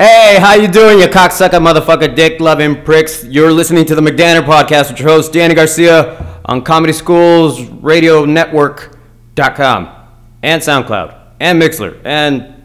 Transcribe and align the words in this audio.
Hey, 0.00 0.38
how 0.40 0.54
you 0.54 0.66
doing, 0.66 0.98
you 0.98 1.08
cocksucker 1.08 1.60
motherfucker 1.60 2.16
dick 2.16 2.40
loving 2.40 2.84
pricks? 2.84 3.22
You're 3.22 3.52
listening 3.52 3.84
to 3.84 3.94
the 3.94 4.00
McDanner 4.00 4.40
podcast 4.40 4.90
with 4.90 4.98
your 4.98 5.10
host 5.10 5.30
Danny 5.30 5.54
Garcia 5.54 6.40
on 6.46 6.62
Comedy 6.62 6.94
Schools 6.94 7.60
Radio 7.64 8.24
Network.com 8.24 9.94
and 10.42 10.62
SoundCloud 10.62 11.34
and 11.38 11.60
Mixlr 11.60 12.00
and 12.02 12.64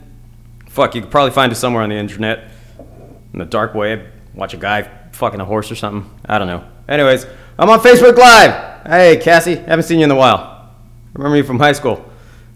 fuck, 0.70 0.96
you 0.96 1.02
could 1.02 1.12
probably 1.12 1.32
find 1.32 1.52
it 1.52 1.56
somewhere 1.56 1.84
on 1.84 1.90
the 1.90 1.98
internet 1.98 2.52
in 3.34 3.40
the 3.40 3.46
dark 3.46 3.76
web. 3.76 4.06
Watch 4.34 4.54
a 4.54 4.58
guy 4.58 4.84
fucking 5.12 5.42
a 5.42 5.46
horse 5.46 5.70
or 5.70 5.76
something. 5.76 6.10
I 6.26 6.38
don't 6.38 6.48
know. 6.48 6.64
Anyways, 6.88 7.26
I'm 7.60 7.70
on 7.70 7.82
Facebook 7.82 8.16
Live. 8.16 8.88
Hey, 8.88 9.18
Cassie, 9.18 9.56
haven't 9.56 9.84
seen 9.84 10.00
you 10.00 10.06
in 10.06 10.12
a 10.12 10.16
while. 10.16 10.74
Remember 11.12 11.36
you 11.36 11.44
from 11.44 11.60
high 11.60 11.74
school. 11.74 12.10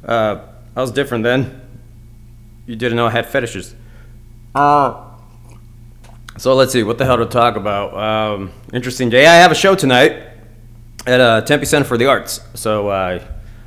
Uh, 0.06 0.40
I 0.74 0.80
was 0.80 0.92
different 0.92 1.26
then. 1.26 1.68
You 2.66 2.78
didn't 2.78 2.96
know 2.96 3.08
I 3.08 3.12
had 3.12 3.26
fetishes. 3.26 3.76
Uh, 4.56 5.06
so 6.38 6.56
let's 6.56 6.72
see, 6.72 6.84
what 6.84 6.98
the 6.98 7.06
hell 7.06 7.18
to 7.18 7.26
talk 7.26 7.56
about? 7.56 7.94
Um, 7.94 8.52
interesting 8.74 9.10
day. 9.10 9.26
I 9.28 9.36
have 9.36 9.52
a 9.52 9.56
show 9.56 9.76
tonight 9.76 10.24
at 11.06 11.20
uh, 11.20 11.42
Tempe 11.42 11.66
Center 11.66 11.86
for 11.86 11.98
the 11.98 12.06
Arts. 12.06 12.42
So 12.54 12.88
uh, 12.90 13.24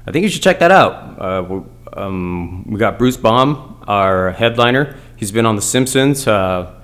I 0.06 0.10
think 0.10 0.22
you 0.22 0.28
should 0.28 0.42
check 0.42 0.58
that 0.60 0.70
out. 0.70 1.20
Uh, 1.20 1.42
we, 1.42 1.62
um, 1.92 2.64
we 2.70 2.78
got 2.78 2.98
Bruce 2.98 3.16
Baum, 3.16 3.84
our 3.86 4.32
headliner. 4.32 4.96
He's 5.16 5.30
been 5.30 5.46
on 5.46 5.56
The 5.56 5.62
Simpsons. 5.62 6.27
Uh, 6.27 6.74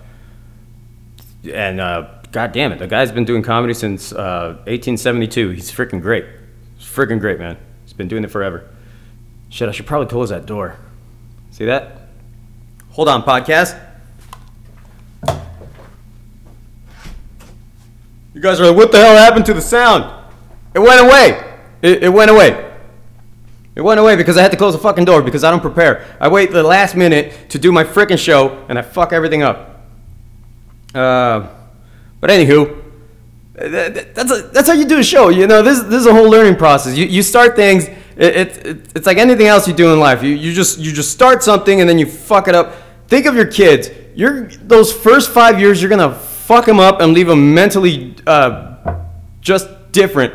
and 1.52 1.80
uh, 1.80 2.08
god 2.32 2.52
damn 2.52 2.72
it, 2.72 2.78
the 2.78 2.86
guy's 2.86 3.10
been 3.10 3.24
doing 3.24 3.42
comedy 3.42 3.74
since 3.74 4.12
uh, 4.12 4.58
1872. 4.66 5.50
He's 5.50 5.72
freaking 5.72 6.02
great. 6.02 6.26
He's 6.76 6.86
freaking 6.86 7.18
great, 7.18 7.38
man. 7.38 7.56
He's 7.84 7.94
been 7.94 8.08
doing 8.08 8.24
it 8.24 8.30
forever. 8.30 8.68
Shit, 9.48 9.68
I 9.68 9.72
should 9.72 9.86
probably 9.86 10.08
close 10.08 10.28
that 10.28 10.44
door. 10.44 10.76
See 11.50 11.64
that? 11.64 12.08
Hold 12.90 13.08
on, 13.08 13.22
podcast. 13.22 13.80
You 18.38 18.42
guys 18.42 18.60
are 18.60 18.68
like, 18.68 18.76
what 18.76 18.92
the 18.92 18.98
hell 18.98 19.16
happened 19.16 19.46
to 19.46 19.52
the 19.52 19.60
sound? 19.60 20.04
It 20.72 20.78
went 20.78 21.00
away. 21.00 21.58
It, 21.82 22.04
it 22.04 22.08
went 22.08 22.30
away. 22.30 22.72
It 23.74 23.80
went 23.80 23.98
away 23.98 24.14
because 24.14 24.36
I 24.36 24.42
had 24.42 24.52
to 24.52 24.56
close 24.56 24.74
the 24.74 24.78
fucking 24.78 25.06
door 25.06 25.22
because 25.22 25.42
I 25.42 25.50
don't 25.50 25.58
prepare. 25.58 26.06
I 26.20 26.28
wait 26.28 26.52
the 26.52 26.62
last 26.62 26.94
minute 26.94 27.50
to 27.50 27.58
do 27.58 27.72
my 27.72 27.82
freaking 27.82 28.16
show 28.16 28.64
and 28.68 28.78
I 28.78 28.82
fuck 28.82 29.12
everything 29.12 29.42
up. 29.42 29.82
Uh, 30.94 31.48
but 32.20 32.30
anywho, 32.30 32.80
that's 33.54 34.30
a, 34.30 34.42
that's 34.52 34.68
how 34.68 34.74
you 34.74 34.84
do 34.84 35.00
a 35.00 35.02
show. 35.02 35.30
You 35.30 35.48
know, 35.48 35.60
this 35.60 35.80
this 35.80 36.02
is 36.02 36.06
a 36.06 36.12
whole 36.12 36.30
learning 36.30 36.54
process. 36.54 36.96
You 36.96 37.06
you 37.06 37.24
start 37.24 37.56
things. 37.56 37.88
It, 37.88 37.96
it, 38.16 38.66
it, 38.66 38.76
it's 38.94 39.06
like 39.06 39.18
anything 39.18 39.48
else 39.48 39.66
you 39.66 39.74
do 39.74 39.92
in 39.92 39.98
life. 39.98 40.22
You 40.22 40.30
you 40.30 40.52
just 40.52 40.78
you 40.78 40.92
just 40.92 41.10
start 41.10 41.42
something 41.42 41.80
and 41.80 41.90
then 41.90 41.98
you 41.98 42.06
fuck 42.06 42.46
it 42.46 42.54
up. 42.54 42.76
Think 43.08 43.26
of 43.26 43.34
your 43.34 43.46
kids. 43.46 43.90
You're 44.14 44.46
those 44.46 44.92
first 44.92 45.30
five 45.30 45.58
years. 45.58 45.82
You're 45.82 45.90
gonna 45.90 46.27
fuck 46.48 46.64
them 46.64 46.80
up 46.80 47.02
and 47.02 47.12
leave 47.12 47.26
them 47.26 47.52
mentally 47.52 48.14
uh, 48.26 48.96
just 49.42 49.68
different. 49.92 50.32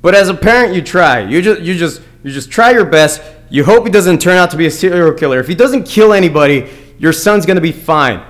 But 0.00 0.14
as 0.14 0.28
a 0.28 0.34
parent, 0.34 0.72
you 0.76 0.80
try. 0.80 1.18
You 1.22 1.42
just 1.42 1.60
you 1.60 1.74
just 1.74 2.02
you 2.22 2.30
just 2.30 2.52
try 2.52 2.70
your 2.70 2.84
best. 2.84 3.20
You 3.50 3.64
hope 3.64 3.84
he 3.84 3.90
doesn't 3.90 4.20
turn 4.20 4.36
out 4.36 4.52
to 4.52 4.56
be 4.56 4.66
a 4.66 4.70
serial 4.70 5.12
killer. 5.12 5.40
If 5.40 5.48
he 5.48 5.56
doesn't 5.56 5.82
kill 5.82 6.12
anybody, 6.12 6.70
your 6.98 7.12
son's 7.12 7.46
gonna 7.46 7.60
be 7.60 7.72
fine. 7.72 8.24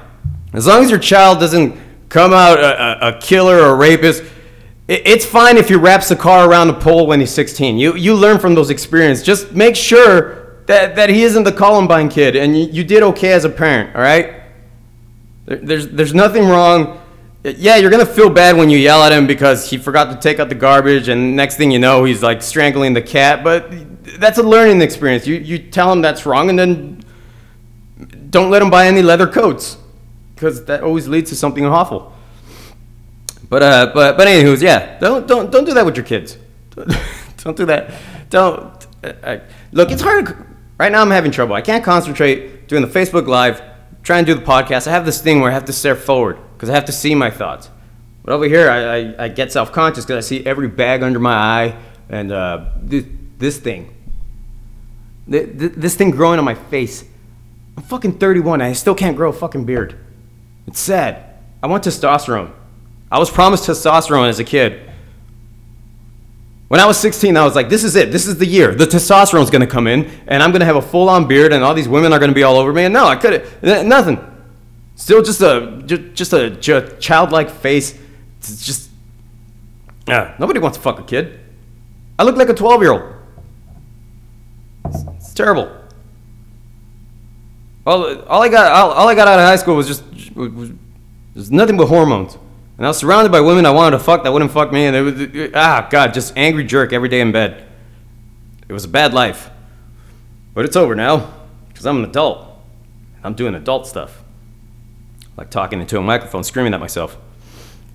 As 0.55 0.67
long 0.67 0.83
as 0.83 0.89
your 0.89 0.99
child 0.99 1.39
doesn't 1.39 1.79
come 2.09 2.33
out 2.33 2.59
a, 2.59 3.05
a, 3.05 3.09
a 3.11 3.21
killer 3.21 3.57
or 3.57 3.67
a 3.67 3.75
rapist, 3.75 4.23
it, 4.89 5.03
it's 5.07 5.27
fine 5.27 5.59
if 5.59 5.69
he 5.69 5.75
wraps 5.75 6.09
the 6.09 6.17
car 6.17 6.49
around 6.49 6.69
the 6.69 6.81
pole 6.81 7.07
when 7.07 7.21
he's 7.21 7.33
16. 7.33 7.77
You, 7.77 7.97
you 7.97 8.15
learn 8.15 8.39
from 8.39 8.55
those 8.55 8.71
experiences. 8.71 9.27
Just 9.27 9.53
make 9.53 9.77
sure 9.77 10.63
that, 10.67 10.97
that 10.97 11.11
he 11.11 11.25
isn't 11.25 11.45
the 11.45 11.53
Columbine 11.53 12.09
kid 12.09 12.35
and 12.35 12.57
you, 12.59 12.65
you 12.67 12.85
did 12.85 13.03
okay 13.03 13.33
as 13.33 13.45
a 13.45 13.51
parent, 13.51 13.95
all 13.95 14.01
right? 14.01 14.43
There, 15.45 15.59
there's, 15.59 15.89
there's 15.89 16.15
nothing 16.15 16.47
wrong. 16.47 17.03
Yeah, 17.55 17.77
you're 17.77 17.91
to 17.91 18.05
feel 18.05 18.29
bad 18.29 18.57
when 18.57 18.71
you 18.71 18.79
yell 18.79 19.05
at 19.05 19.13
him 19.13 19.29
because 19.29 19.71
he 19.71 19.79
forgot 19.79 20.11
to 20.11 20.19
take 20.19 20.41
out 20.41 20.49
the 20.49 20.57
garbage 20.57 21.07
and 21.07 21.37
next 21.37 21.57
thing 21.57 21.71
you 21.71 21.79
know, 21.79 22.03
he's 22.03 22.21
like 22.21 22.43
strangling 22.43 22.93
the 22.93 23.03
cat. 23.03 23.45
But 23.45 23.71
that's 24.19 24.39
a 24.39 24.43
learning 24.43 24.83
experience. 24.83 25.29
You, 25.29 25.37
you 25.37 25.59
tell 25.59 25.93
him 25.93 26.03
that's 26.03 26.27
wrong 26.27 26.51
and 26.51 26.59
then 26.59 27.05
don't 28.31 28.51
let 28.51 28.63
him 28.63 28.71
buy 28.71 28.89
any 28.89 29.01
leather 29.01 29.29
coats 29.29 29.79
because 30.35 30.65
that 30.65 30.83
always 30.83 31.07
leads 31.07 31.31
to 31.31 31.37
something 31.37 31.65
awful. 31.65 32.13
But 33.49 33.63
uh, 33.63 33.91
but 33.95 34.17
but 34.17 34.27
anywho's, 34.27 34.61
yeah, 34.61 34.99
don't 34.99 35.29
don't 35.29 35.53
don't 35.53 35.65
do 35.65 35.75
that 35.75 35.87
with 35.87 35.97
your 35.97 36.05
kids. 36.05 36.37
don't 37.45 37.57
do 37.57 37.65
that. 37.67 37.95
Don't 38.29 38.87
uh, 39.05 39.39
look. 39.71 39.93
It's 39.93 40.03
hard. 40.03 40.37
Right 40.79 40.91
now, 40.91 41.01
I'm 41.01 41.13
having 41.13 41.31
trouble. 41.31 41.55
I 41.55 41.61
can't 41.61 41.85
concentrate 41.85 42.67
doing 42.67 42.83
the 42.83 42.89
Facebook 42.89 43.29
Live, 43.29 43.63
trying 44.03 44.25
to 44.25 44.35
do 44.35 44.41
the 44.41 44.45
podcast. 44.45 44.89
I 44.89 44.91
have 44.91 45.07
this 45.07 45.23
thing 45.23 45.41
where 45.41 45.51
I 45.51 45.55
have 45.55 45.67
to 45.67 45.73
stare 45.73 45.95
forward 45.95 46.39
because 46.57 46.71
I 46.71 46.75
have 46.75 46.87
to 46.87 46.93
see 46.93 47.15
my 47.15 47.31
thoughts. 47.31 47.69
But 48.25 48.33
over 48.33 48.47
here, 48.47 48.71
I, 48.71 48.79
I, 48.79 49.25
I 49.25 49.29
get 49.29 49.53
self 49.53 49.73
conscious 49.73 50.05
because 50.05 50.25
I 50.25 50.27
see 50.27 50.45
every 50.45 50.69
bag 50.69 51.03
under 51.03 51.19
my 51.19 51.35
eye 51.35 51.79
and 52.09 52.33
uh, 52.33 52.71
this, 52.77 53.05
this 53.39 53.59
thing. 53.59 53.95
This 55.29 55.97
thing 55.97 56.11
growing 56.11 56.39
on 56.39 56.45
my 56.45 56.55
face. 56.55 57.05
I'm 57.77 57.83
fucking 57.83 58.19
31 58.19 58.61
and 58.61 58.71
I 58.71 58.73
still 58.73 58.95
can't 58.95 59.17
grow 59.17 59.31
a 59.31 59.33
fucking 59.33 59.65
beard. 59.65 59.99
It's 60.67 60.81
sad. 60.81 61.35
I 61.63 61.67
want 61.67 61.85
testosterone. 61.85 62.53
I 63.11 63.19
was 63.19 63.31
promised 63.31 63.65
testosterone 63.65 64.29
as 64.29 64.39
a 64.39 64.45
kid. 64.45 64.91
When 66.69 66.81
I 66.81 66.87
was 66.87 66.99
16, 66.99 67.37
I 67.37 67.45
was 67.45 67.55
like, 67.55 67.69
this 67.69 67.85
is 67.85 67.95
it. 67.95 68.11
This 68.11 68.27
is 68.27 68.39
the 68.39 68.47
year. 68.47 68.75
The 68.75 68.87
testosterone's 68.87 69.51
to 69.61 69.69
come 69.69 69.87
in, 69.87 70.11
and 70.27 70.43
I'm 70.43 70.51
to 70.61 70.67
have 70.67 70.75
a 70.75 70.83
full 70.83 71.09
on 71.09 71.29
beard, 71.29 71.53
and 71.53 71.63
all 71.63 71.75
these 71.75 71.89
women 71.89 72.13
are 72.13 72.19
to 72.31 72.35
be 72.35 72.43
all 72.43 72.57
over 72.57 72.73
me. 72.73 72.85
And 72.85 72.93
no, 72.93 73.07
I 73.07 73.15
couldn't. 73.15 73.63
Nothing. 73.87 74.19
Still 74.97 75.23
just 75.23 75.41
a, 75.43 75.83
just 75.87 76.33
a 76.33 76.57
childlike 76.97 77.51
face. 77.51 77.97
It's 78.39 78.67
just, 78.67 78.91
yeah, 80.09 80.35
nobody 80.39 80.59
wants 80.59 80.79
to 80.79 80.83
fuck 80.83 80.99
a 80.99 81.05
kid. 81.05 81.39
I 82.19 82.25
look 82.25 82.37
like 82.37 82.49
a 82.49 82.55
12 82.55 82.83
year 82.83 82.93
old. 82.93 83.15
It's, 84.87 85.05
it's 85.17 85.35
terrible. 85.35 85.71
All, 87.87 88.23
all 88.23 88.43
I 88.43 88.49
got 88.49 88.73
all, 88.73 88.91
all 88.91 89.09
I 89.09 89.15
got 89.15 89.29
out 89.29 89.39
of 89.39 89.45
high 89.45 89.57
school 89.57 89.77
was 89.77 89.87
just 89.87 90.03
was, 90.35 90.73
was 91.35 91.51
nothing 91.53 91.77
but 91.77 91.87
hormones. 91.87 92.37
And 92.79 92.85
I 92.85 92.91
was 92.91 92.99
surrounded 92.99 93.31
by 93.31 93.41
women 93.41 93.65
I 93.65 93.71
wanted 93.71 93.99
to 93.99 94.03
fuck 94.03 94.25
that 94.25 94.33
wouldn't 94.33 94.51
fuck 94.51 94.73
me, 94.73 94.87
and 94.87 94.97
it 94.97 95.03
was 95.03 95.21
it, 95.21 95.53
ah 95.55 95.87
god, 95.89 96.13
just 96.13 96.37
angry 96.37 96.65
jerk 96.65 96.93
every 96.93 97.09
day 97.09 97.21
in 97.21 97.33
bed. 97.33 97.65
It 98.69 98.73
was 98.73 98.85
a 98.85 98.89
bad 98.89 99.15
life, 99.15 99.51
but 100.53 100.65
it's 100.65 100.75
over 100.75 100.97
now 100.97 101.33
because 101.69 101.87
I'm 101.87 101.99
an 101.99 102.11
adult. 102.11 102.49
I'm 103.23 103.35
doing 103.35 103.55
adult 103.55 103.87
stuff, 103.87 104.23
like 105.37 105.51
talking 105.51 105.81
into 105.81 105.99
a 105.99 106.03
microphone, 106.03 106.45
screaming 106.45 106.75
at 106.75 106.81
myself. 106.81 107.17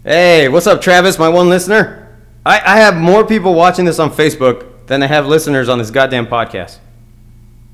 Hey, 0.04 0.48
what's 0.48 0.68
up, 0.68 0.82
Travis, 0.82 1.18
my 1.18 1.30
one 1.30 1.50
listener? 1.50 2.18
I, 2.46 2.60
I 2.60 2.78
have 2.78 2.96
more 2.96 3.26
people 3.26 3.54
watching 3.54 3.86
this 3.86 4.00
on 4.00 4.12
Facebook 4.12 4.88
than 4.88 5.04
I 5.04 5.08
have 5.08 5.28
listeners 5.28 5.70
on 5.70 5.78
this 5.78 5.92
goddamn 5.92 6.28
podcast. 6.28 6.80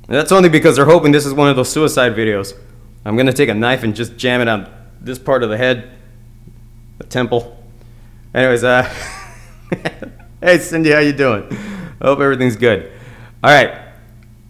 And 0.08 0.16
that's 0.16 0.32
only 0.32 0.50
because 0.50 0.76
they're 0.76 0.86
hoping 0.86 1.12
this 1.12 1.26
is 1.26 1.34
one 1.34 1.50
of 1.50 1.56
those 1.56 1.70
suicide 1.70 2.16
videos. 2.16 2.54
I'm 3.06 3.16
gonna 3.16 3.34
take 3.34 3.50
a 3.50 3.54
knife 3.54 3.84
and 3.84 3.96
just 3.96 4.18
jam 4.18 4.42
it 4.42 4.48
on 4.48 4.70
this 5.00 5.20
part 5.20 5.44
of 5.44 5.50
the 5.50 5.58
head, 5.58 5.92
the 6.98 7.06
temple. 7.06 7.58
Anyways, 8.34 8.64
uh, 8.64 8.84
hey 10.42 10.58
Cindy, 10.60 10.92
how 10.92 11.00
you 11.00 11.14
doing? 11.14 11.48
I 12.02 12.06
hope 12.06 12.20
everything's 12.20 12.56
good. 12.56 12.92
All 13.44 13.50
right, 13.50 13.80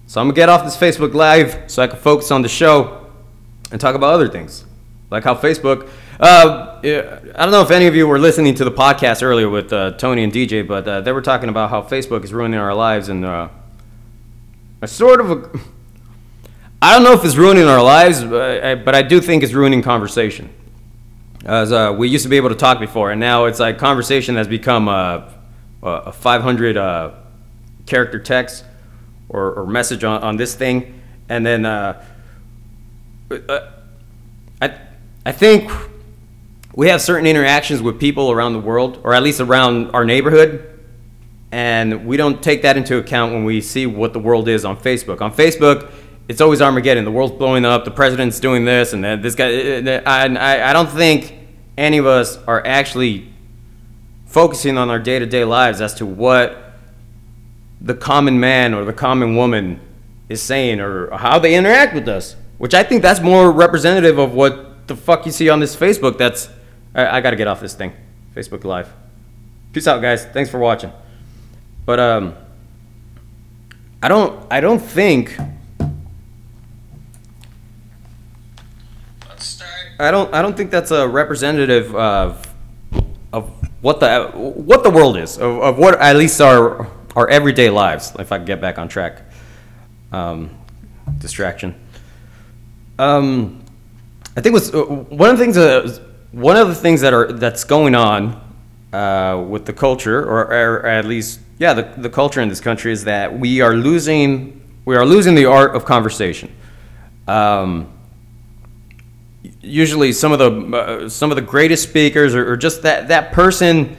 so 0.08 0.22
I'm 0.22 0.28
gonna 0.28 0.36
get 0.36 0.50
off 0.50 0.64
this 0.64 0.78
Facebook 0.78 1.14
Live 1.14 1.64
so 1.68 1.84
I 1.84 1.88
can 1.88 2.00
focus 2.00 2.32
on 2.32 2.42
the 2.42 2.50
show 2.50 3.08
and 3.72 3.80
talk 3.80 3.96
about 3.96 4.14
other 4.14 4.28
things, 4.28 4.66
like 5.10 5.24
how 5.24 5.36
Facebook. 5.36 5.90
Uh, 6.20 6.80
I 6.84 7.44
don't 7.44 7.52
know 7.52 7.62
if 7.62 7.72
any 7.72 7.88
of 7.88 7.96
you 7.96 8.08
were 8.08 8.20
listening 8.20 8.56
to 8.56 8.66
the 8.66 8.72
podcast 8.72 9.22
earlier 9.22 9.50
with 9.50 9.72
uh, 9.72 9.92
Tony 9.92 10.24
and 10.24 10.34
DJ, 10.34 10.68
but 10.68 10.88
uh, 10.88 11.02
they 11.02 11.12
were 11.12 11.22
talking 11.22 11.50
about 11.50 11.70
how 11.70 11.82
Facebook 11.82 12.24
is 12.24 12.34
ruining 12.34 12.60
our 12.60 12.74
lives 12.74 13.10
and 13.10 13.24
uh, 13.24 13.50
a 14.82 14.88
sort 14.88 15.22
of 15.22 15.32
a. 15.32 15.60
I 16.82 16.94
don't 16.94 17.04
know 17.04 17.14
if 17.14 17.26
it's 17.26 17.36
ruining 17.36 17.66
our 17.66 17.82
lives, 17.82 18.24
but 18.24 18.96
I 18.96 19.02
do 19.02 19.20
think 19.20 19.44
it's 19.44 19.54
ruining 19.54 19.82
conversation. 19.82 20.50
As 21.44 21.72
uh, 21.72 21.96
we 21.98 22.10
used 22.10 22.24
to 22.24 22.30
be 22.30 22.38
able 22.38 22.50
to 22.50 22.56
talk 22.56 22.80
before, 22.80 23.12
and 23.12 23.20
now 23.20 23.46
it's 23.46 23.60
like 23.60 23.78
conversation 23.78 24.36
has 24.36 24.48
become 24.48 24.88
a, 24.88 25.34
a 25.82 26.12
500 26.12 26.78
uh, 26.78 27.12
character 27.86 28.20
text 28.20 28.64
or, 29.30 29.54
or 29.54 29.66
message 29.66 30.04
on, 30.04 30.22
on 30.22 30.38
this 30.38 30.54
thing, 30.56 31.02
and 31.30 31.46
then 31.46 31.66
uh, 31.66 32.04
I 34.62 34.87
I 35.28 35.34
think 35.34 35.70
we 36.74 36.88
have 36.88 37.02
certain 37.02 37.28
interactions 37.28 37.82
with 37.82 38.00
people 38.00 38.32
around 38.32 38.54
the 38.54 38.62
world, 38.62 39.02
or 39.04 39.14
at 39.14 39.24
least 39.24 39.42
around 39.42 39.92
our 39.92 40.06
neighborhood, 40.06 40.80
and 41.52 42.08
we 42.08 42.16
don't 42.16 42.42
take 42.42 42.62
that 42.62 42.78
into 42.78 42.98
account 42.98 43.34
when 43.34 43.44
we 43.44 43.60
see 43.60 43.86
what 43.86 44.14
the 44.14 44.20
world 44.20 44.48
is 44.48 44.64
on 44.64 44.78
Facebook. 44.78 45.20
On 45.20 45.34
Facebook, 45.34 45.92
it's 46.30 46.40
always 46.40 46.62
Armageddon. 46.62 47.04
The 47.04 47.12
world's 47.12 47.36
blowing 47.36 47.66
up. 47.66 47.84
The 47.84 47.92
president's 47.92 48.40
doing 48.40 48.64
this, 48.64 48.94
and 48.94 49.04
this 49.04 49.36
guy. 49.36 49.48
Uh, 49.54 49.82
uh, 49.82 50.02
uh, 50.06 50.40
I, 50.40 50.70
I 50.70 50.72
don't 50.72 50.90
think 50.90 51.34
any 51.78 51.98
of 51.98 52.06
us 52.06 52.38
are 52.48 52.66
actually 52.66 53.28
focusing 54.28 54.78
on 54.78 54.90
our 54.90 54.98
day-to-day 54.98 55.44
lives 55.44 55.82
as 55.82 55.94
to 55.96 56.06
what 56.06 56.72
the 57.82 57.96
common 57.96 58.40
man 58.40 58.74
or 58.74 58.86
the 58.86 58.94
common 58.94 59.36
woman 59.36 59.82
is 60.30 60.42
saying 60.42 60.80
or 60.80 61.18
how 61.18 61.38
they 61.38 61.54
interact 61.54 61.94
with 61.94 62.08
us. 62.08 62.38
Which 62.60 62.74
I 62.74 62.84
think 62.84 63.02
that's 63.02 63.20
more 63.20 63.52
representative 63.52 64.20
of 64.20 64.32
what 64.32 64.67
the 64.88 64.96
fuck 64.96 65.26
you 65.26 65.32
see 65.32 65.50
on 65.50 65.60
this 65.60 65.76
Facebook. 65.76 66.18
That's 66.18 66.50
I, 66.96 67.18
I 67.18 67.22
got 67.22 67.32
to 67.32 67.36
get 67.36 67.48
off 67.48 67.60
this 67.60 67.74
thing. 67.74 67.94
Facebook 68.36 68.64
Live. 68.64 68.92
Peace 69.74 69.88
out, 69.88 70.02
guys. 70.02 70.26
Thanks 70.26 70.50
for 70.50 70.60
watching. 70.60 70.92
But 71.86 72.00
um, 72.00 72.36
I 74.02 74.08
don't 74.08 74.52
I 74.52 74.60
don't 74.60 74.80
think 74.80 75.38
I 80.00 80.12
don't 80.12 80.34
I 80.34 80.42
don't 80.42 80.56
think 80.56 80.72
that's 80.72 80.92
a 80.92 81.08
representative 81.08 81.96
of 81.96 82.46
of 83.34 83.50
what 83.82 84.00
the 84.00 84.32
what 84.34 84.84
the 84.84 84.90
world 84.90 85.18
is 85.18 85.38
of, 85.38 85.60
of 85.60 85.78
what 85.78 86.00
at 86.00 86.16
least 86.16 86.40
our 86.42 86.88
our 87.16 87.28
everyday 87.28 87.70
lives. 87.70 88.14
If 88.20 88.32
I 88.32 88.38
can 88.38 88.46
get 88.46 88.62
back 88.62 88.78
on 88.78 88.88
track, 88.88 89.22
um, 90.12 90.56
distraction. 91.20 91.76
Um, 93.00 93.64
I 94.38 94.42
think 94.42 94.54
was 94.54 94.72
uh, 94.72 94.84
one 94.84 95.32
of 95.32 95.40
the 95.40 95.44
things 95.44 95.56
that 95.56 96.00
one 96.32 96.56
of 96.58 96.68
the 96.68 96.76
things 96.76 97.02
that 97.02 97.12
are 97.12 97.32
that's 97.34 97.64
going 97.64 97.96
on 97.96 98.40
uh, 98.94 99.44
with 99.50 99.66
the 99.66 99.74
culture, 99.74 100.24
or, 100.24 100.46
or 100.46 100.86
at 100.86 101.06
least 101.06 101.40
yeah, 101.58 101.74
the, 101.74 101.92
the 101.98 102.10
culture 102.10 102.40
in 102.40 102.48
this 102.48 102.62
country 102.62 102.92
is 102.92 103.06
that 103.06 103.38
we 103.38 103.62
are 103.62 103.74
losing 103.74 104.62
we 104.86 104.96
are 104.96 105.08
losing 105.08 105.34
the 105.34 105.46
art 105.46 105.76
of 105.76 105.86
conversation. 105.86 106.54
Um, 107.28 107.92
usually, 109.60 110.14
some 110.14 110.32
of 110.32 110.38
the 110.38 110.78
uh, 110.78 111.10
some 111.10 111.32
of 111.32 111.36
the 111.36 111.42
greatest 111.42 111.90
speakers, 111.90 112.36
or, 112.36 112.52
or 112.52 112.58
just 112.58 112.84
that 112.84 113.08
that 113.08 113.32
person 113.32 113.98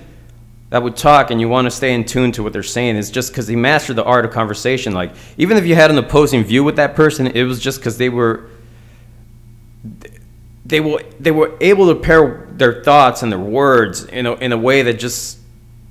that 0.70 0.80
would 0.80 0.96
talk 0.96 1.32
and 1.32 1.40
you 1.40 1.48
want 1.48 1.64
to 1.64 1.70
stay 1.70 1.94
in 1.94 2.04
tune 2.04 2.30
to 2.30 2.44
what 2.44 2.52
they're 2.52 2.62
saying 2.62 2.94
is 2.94 3.10
just 3.10 3.32
because 3.32 3.48
they 3.48 3.56
mastered 3.56 3.96
the 3.96 4.04
art 4.04 4.24
of 4.24 4.30
conversation. 4.30 4.92
Like 4.92 5.10
even 5.36 5.56
if 5.56 5.66
you 5.66 5.74
had 5.74 5.90
an 5.90 5.98
opposing 5.98 6.44
view 6.44 6.62
with 6.62 6.76
that 6.76 6.94
person, 6.94 7.26
it 7.26 7.42
was 7.42 7.58
just 7.58 7.80
because 7.80 7.98
they 7.98 8.08
were 8.08 8.50
they 10.68 10.80
were 10.80 11.02
they 11.18 11.30
were 11.30 11.56
able 11.60 11.92
to 11.92 12.00
pair 12.00 12.48
their 12.52 12.82
thoughts 12.82 13.22
and 13.22 13.32
their 13.32 13.38
words 13.38 14.04
in 14.04 14.26
a, 14.26 14.34
in 14.34 14.52
a 14.52 14.58
way 14.58 14.82
that 14.82 14.98
just 14.98 15.38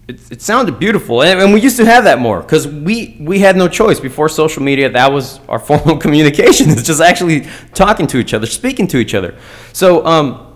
it, 0.08 0.32
it 0.32 0.42
sounded 0.42 0.80
beautiful. 0.80 1.22
And, 1.22 1.40
and 1.40 1.54
we 1.54 1.60
used 1.60 1.78
to 1.78 1.86
have 1.86 2.06
that 2.06 2.20
more 2.20 2.42
because 2.42 2.68
we 2.68 3.18
we 3.20 3.40
had 3.40 3.58
no 3.58 3.68
choice. 3.68 4.00
Before 4.00 4.30
social 4.30 4.64
media 4.64 4.90
that 4.90 5.12
was 5.12 5.40
our 5.50 5.60
form 5.68 5.90
of 5.90 6.00
communication. 6.00 6.70
It's 6.70 6.84
just 6.84 7.02
actually 7.02 7.48
talking 7.74 8.08
to 8.08 8.18
each 8.18 8.34
other 8.34 8.46
speaking 8.46 8.88
to 8.88 8.98
each 8.98 9.14
other. 9.14 9.38
So 9.74 10.06
um, 10.06 10.48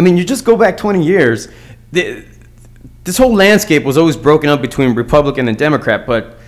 i 0.00 0.02
mean 0.02 0.16
you 0.16 0.24
just 0.24 0.44
go 0.46 0.56
back 0.56 0.78
20 0.78 1.04
years 1.04 1.48
the, 1.92 2.24
this 3.04 3.18
whole 3.18 3.34
landscape 3.34 3.84
was 3.84 3.98
always 3.98 4.16
broken 4.16 4.48
up 4.48 4.62
between 4.62 4.94
republican 4.94 5.46
and 5.46 5.58
democrat 5.58 6.06
but 6.06 6.38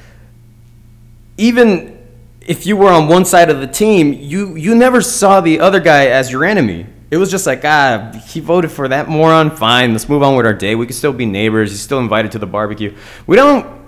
even 1.37 1.99
if 2.41 2.67
you 2.67 2.77
were 2.77 2.89
on 2.89 3.09
one 3.09 3.25
side 3.25 3.51
of 3.51 3.61
the 3.61 3.67
team 3.67 4.15
you 4.15 4.57
you 4.57 4.75
never 4.75 5.03
saw 5.03 5.41
the 5.41 5.61
other 5.61 5.81
guy 5.81 6.07
as 6.07 6.33
your 6.33 6.45
enemy 6.45 6.87
it 7.13 7.19
was 7.19 7.31
just 7.31 7.47
like, 7.47 7.63
ah, 7.63 8.11
he 8.27 8.41
voted 8.41 8.73
for 8.73 8.89
that 8.89 9.07
moron. 9.07 9.51
Fine, 9.51 9.93
let's 9.93 10.09
move 10.09 10.23
on 10.23 10.35
with 10.35 10.47
our 10.47 10.55
day. 10.55 10.75
We 10.75 10.87
can 10.87 10.95
still 10.95 11.13
be 11.13 11.27
neighbors. 11.27 11.71
He's 11.71 11.83
still 11.83 11.99
invited 11.99 12.33
to 12.33 12.39
the 12.39 12.47
barbecue. 12.47 12.97
We 13.27 13.37
don't. 13.37 13.83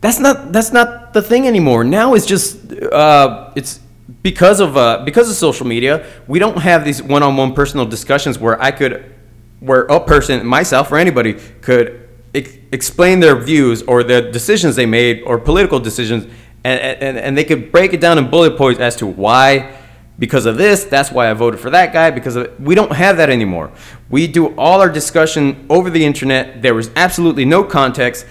That's 0.00 0.20
not. 0.20 0.52
That's 0.52 0.72
not 0.72 1.12
the 1.12 1.20
thing 1.20 1.48
anymore. 1.48 1.82
Now 1.82 2.14
it's 2.14 2.26
just. 2.26 2.72
Uh, 2.72 3.50
it's 3.56 3.80
because 4.22 4.60
of 4.60 4.76
uh, 4.76 5.02
because 5.04 5.28
of 5.28 5.34
social 5.34 5.66
media. 5.66 6.06
We 6.28 6.38
don't 6.38 6.58
have 6.58 6.84
these 6.84 7.02
one-on-one 7.02 7.54
personal 7.54 7.86
discussions 7.86 8.38
where 8.38 8.62
I 8.62 8.70
could, 8.70 9.16
where 9.58 9.82
a 9.86 9.98
person, 9.98 10.46
myself 10.46 10.92
or 10.92 10.98
anybody, 10.98 11.34
could 11.62 12.08
ex- 12.36 12.56
explain 12.70 13.18
their 13.18 13.34
views 13.34 13.82
or 13.82 14.04
the 14.04 14.22
decisions 14.30 14.76
they 14.76 14.86
made 14.86 15.22
or 15.22 15.40
political 15.40 15.80
decisions, 15.80 16.22
and, 16.62 16.80
and 16.80 17.18
and 17.18 17.36
they 17.36 17.42
could 17.42 17.72
break 17.72 17.92
it 17.94 18.00
down 18.00 18.16
in 18.16 18.30
bullet 18.30 18.56
points 18.56 18.78
as 18.78 18.94
to 18.94 19.08
why 19.08 19.76
because 20.20 20.44
of 20.44 20.58
this, 20.58 20.84
that's 20.84 21.10
why 21.10 21.30
I 21.30 21.32
voted 21.32 21.58
for 21.58 21.70
that 21.70 21.94
guy. 21.94 22.10
Because 22.10 22.36
we 22.60 22.74
don't 22.74 22.92
have 22.92 23.16
that 23.16 23.30
anymore. 23.30 23.72
We 24.10 24.26
do 24.26 24.54
all 24.56 24.80
our 24.80 24.90
discussion 24.90 25.66
over 25.70 25.88
the 25.88 26.04
internet. 26.04 26.60
There 26.60 26.74
was 26.74 26.90
absolutely 26.94 27.46
no 27.46 27.64
context, 27.64 28.26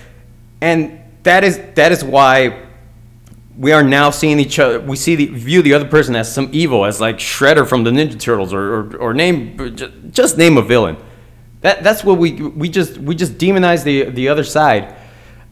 and 0.62 1.02
that 1.24 1.44
is 1.44 1.60
that 1.74 1.92
is 1.92 2.04
why 2.04 2.68
we 3.58 3.72
are 3.72 3.84
now 3.84 4.12
seeing 4.12 4.40
each 4.40 4.60
other. 4.60 4.80
We 4.80 4.96
see 4.96 5.16
the 5.16 5.26
view 5.26 5.64
the 5.64 5.74
other 5.74 5.88
person 5.88 6.16
as 6.16 6.32
some 6.32 6.50
evil, 6.54 6.86
as 6.86 7.02
like 7.02 7.18
Shredder 7.18 7.68
from 7.68 7.84
the 7.84 7.90
Ninja 7.90 8.20
Turtles, 8.20 8.54
or 8.54 8.76
or, 8.76 8.98
or 8.98 9.14
name 9.16 9.76
just 10.12 10.38
name 10.38 10.58
a 10.58 10.62
villain. 10.62 10.96
That 11.62 11.84
that's 11.84 12.04
what 12.04 12.20
we 12.20 12.34
we 12.34 12.70
just 12.70 13.00
we 13.00 13.16
just 13.16 13.40
demonize 13.40 13.84
the 13.84 14.12
the 14.12 14.30
other 14.30 14.44
side. 14.44 14.96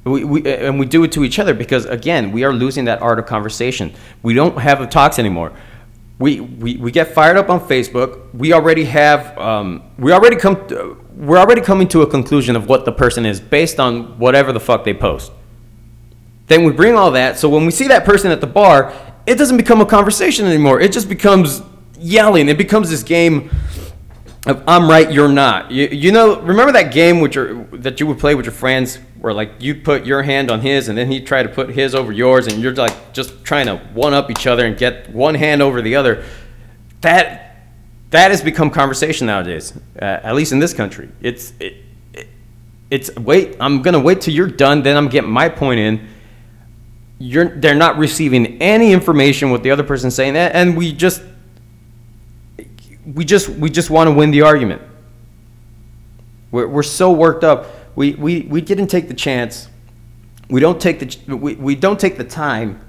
We, 0.03 0.23
we, 0.23 0.45
and 0.45 0.79
we 0.79 0.85
do 0.85 1.03
it 1.03 1.11
to 1.13 1.25
each 1.25 1.37
other 1.37 1.53
because 1.53 1.85
again 1.85 2.31
we 2.31 2.45
are 2.45 2.53
losing 2.53 2.85
that 2.85 3.01
art 3.01 3.19
of 3.19 3.25
conversation 3.25 3.93
we 4.23 4.33
don't 4.33 4.57
have 4.57 4.79
a 4.79 4.87
talks 4.87 5.19
anymore 5.19 5.51
we, 6.19 6.39
we, 6.39 6.77
we 6.77 6.91
get 6.91 7.13
fired 7.13 7.37
up 7.37 7.49
on 7.49 7.59
Facebook. 7.59 8.33
We 8.33 8.53
already 8.53 8.85
have 8.85 9.37
um, 9.37 9.83
we 9.99 10.11
already 10.11 10.35
come 10.35 10.67
to, 10.69 10.97
we're 11.15 11.37
already 11.37 11.61
coming 11.61 11.87
to 11.89 12.01
a 12.01 12.07
conclusion 12.07 12.55
of 12.55 12.67
what 12.67 12.85
the 12.85 12.91
person 12.91 13.25
is 13.25 13.39
based 13.39 13.79
on 13.79 14.17
whatever 14.17 14.51
the 14.51 14.59
fuck 14.59 14.83
they 14.83 14.93
post. 14.93 15.31
Then 16.47 16.63
we 16.63 16.71
bring 16.71 16.95
all 16.95 17.11
that. 17.11 17.37
So 17.37 17.49
when 17.49 17.65
we 17.65 17.71
see 17.71 17.87
that 17.87 18.05
person 18.05 18.31
at 18.31 18.41
the 18.41 18.47
bar, 18.47 18.93
it 19.25 19.35
doesn't 19.35 19.57
become 19.57 19.81
a 19.81 19.85
conversation 19.85 20.45
anymore. 20.45 20.79
It 20.79 20.91
just 20.91 21.09
becomes 21.09 21.61
yelling. 21.99 22.47
It 22.47 22.57
becomes 22.57 22.89
this 22.89 23.03
game 23.03 23.49
I'm 24.47 24.89
right, 24.89 25.11
you're 25.11 25.27
not. 25.27 25.71
You, 25.71 25.87
you 25.87 26.11
know, 26.11 26.39
remember 26.39 26.71
that 26.73 26.93
game 26.93 27.19
which 27.19 27.35
that 27.35 27.99
you 27.99 28.07
would 28.07 28.19
play 28.19 28.33
with 28.33 28.45
your 28.45 28.53
friends 28.53 28.97
where 29.19 29.33
like 29.33 29.51
you 29.59 29.75
put 29.75 30.05
your 30.05 30.23
hand 30.23 30.49
on 30.49 30.61
his 30.61 30.87
and 30.87 30.97
then 30.97 31.11
he 31.11 31.19
tried 31.19 31.43
to 31.43 31.49
put 31.49 31.69
his 31.69 31.93
over 31.93 32.11
yours 32.11 32.47
and 32.47 32.61
you're 32.61 32.73
like 32.73 33.13
just 33.13 33.43
trying 33.43 33.65
to 33.65 33.77
one 33.93 34.13
up 34.13 34.31
each 34.31 34.47
other 34.47 34.65
and 34.65 34.77
get 34.77 35.09
one 35.09 35.35
hand 35.35 35.61
over 35.61 35.81
the 35.81 35.95
other. 35.95 36.23
That 37.01 37.57
that 38.11 38.31
has 38.31 38.41
become 38.41 38.69
conversation 38.69 39.27
nowadays, 39.27 39.73
uh, 40.01 40.05
at 40.05 40.33
least 40.33 40.53
in 40.53 40.59
this 40.59 40.73
country. 40.73 41.09
It's 41.21 41.51
it, 41.59 41.75
it, 42.13 42.27
it's 42.89 43.13
wait, 43.17 43.57
I'm 43.59 43.81
gonna 43.81 43.99
wait 43.99 44.21
till 44.21 44.33
you're 44.33 44.47
done, 44.47 44.81
then 44.81 44.95
I'm 44.95 45.09
getting 45.09 45.29
my 45.29 45.49
point 45.49 45.79
in. 45.81 46.07
You're 47.19 47.49
they're 47.49 47.75
not 47.75 47.97
receiving 47.97 48.61
any 48.61 48.93
information 48.93 49.49
what 49.49 49.63
the 49.63 49.71
other 49.71 49.83
person's 49.83 50.15
saying, 50.15 50.37
and 50.37 50.77
we 50.77 50.93
just 50.93 51.21
we 53.13 53.25
just 53.25 53.49
we 53.49 53.69
just 53.69 53.89
want 53.89 54.07
to 54.07 54.13
win 54.13 54.31
the 54.31 54.41
argument. 54.41 54.81
We're, 56.51 56.67
we're 56.67 56.83
so 56.83 57.11
worked 57.11 57.43
up 57.43 57.67
we, 57.97 58.13
we, 58.13 58.41
we 58.41 58.61
didn't 58.61 58.87
take 58.87 59.07
the 59.07 59.15
chance. 59.15 59.69
We 60.51 60.61
don't 60.61 60.79
take 60.79 60.99
the 60.99 61.35
we, 61.35 61.55
we 61.55 61.73
don't 61.73 61.99
take 61.99 62.15
the 62.15 62.23
time 62.23 62.79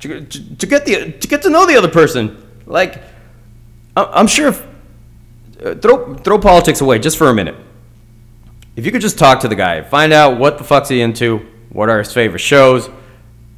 to, 0.00 0.20
to, 0.20 0.56
to 0.56 0.66
get 0.66 0.84
the 0.84 1.10
to 1.10 1.26
get 1.26 1.40
to 1.42 1.50
know 1.50 1.66
the 1.66 1.76
other 1.76 1.88
person. 1.88 2.46
Like 2.66 3.02
I'm 3.96 4.26
sure 4.26 4.48
if 4.48 4.66
uh, 5.64 5.74
throw 5.76 6.14
throw 6.16 6.38
politics 6.38 6.82
away 6.82 6.98
just 6.98 7.16
for 7.16 7.28
a 7.28 7.34
minute. 7.34 7.56
If 8.76 8.84
you 8.84 8.92
could 8.92 9.00
just 9.00 9.18
talk 9.18 9.40
to 9.40 9.48
the 9.48 9.56
guy, 9.56 9.80
find 9.80 10.12
out 10.12 10.38
what 10.38 10.58
the 10.58 10.64
fuck's 10.64 10.90
he 10.90 11.00
into, 11.00 11.38
what 11.70 11.88
are 11.88 11.98
his 11.98 12.12
favorite 12.12 12.40
shows, 12.40 12.90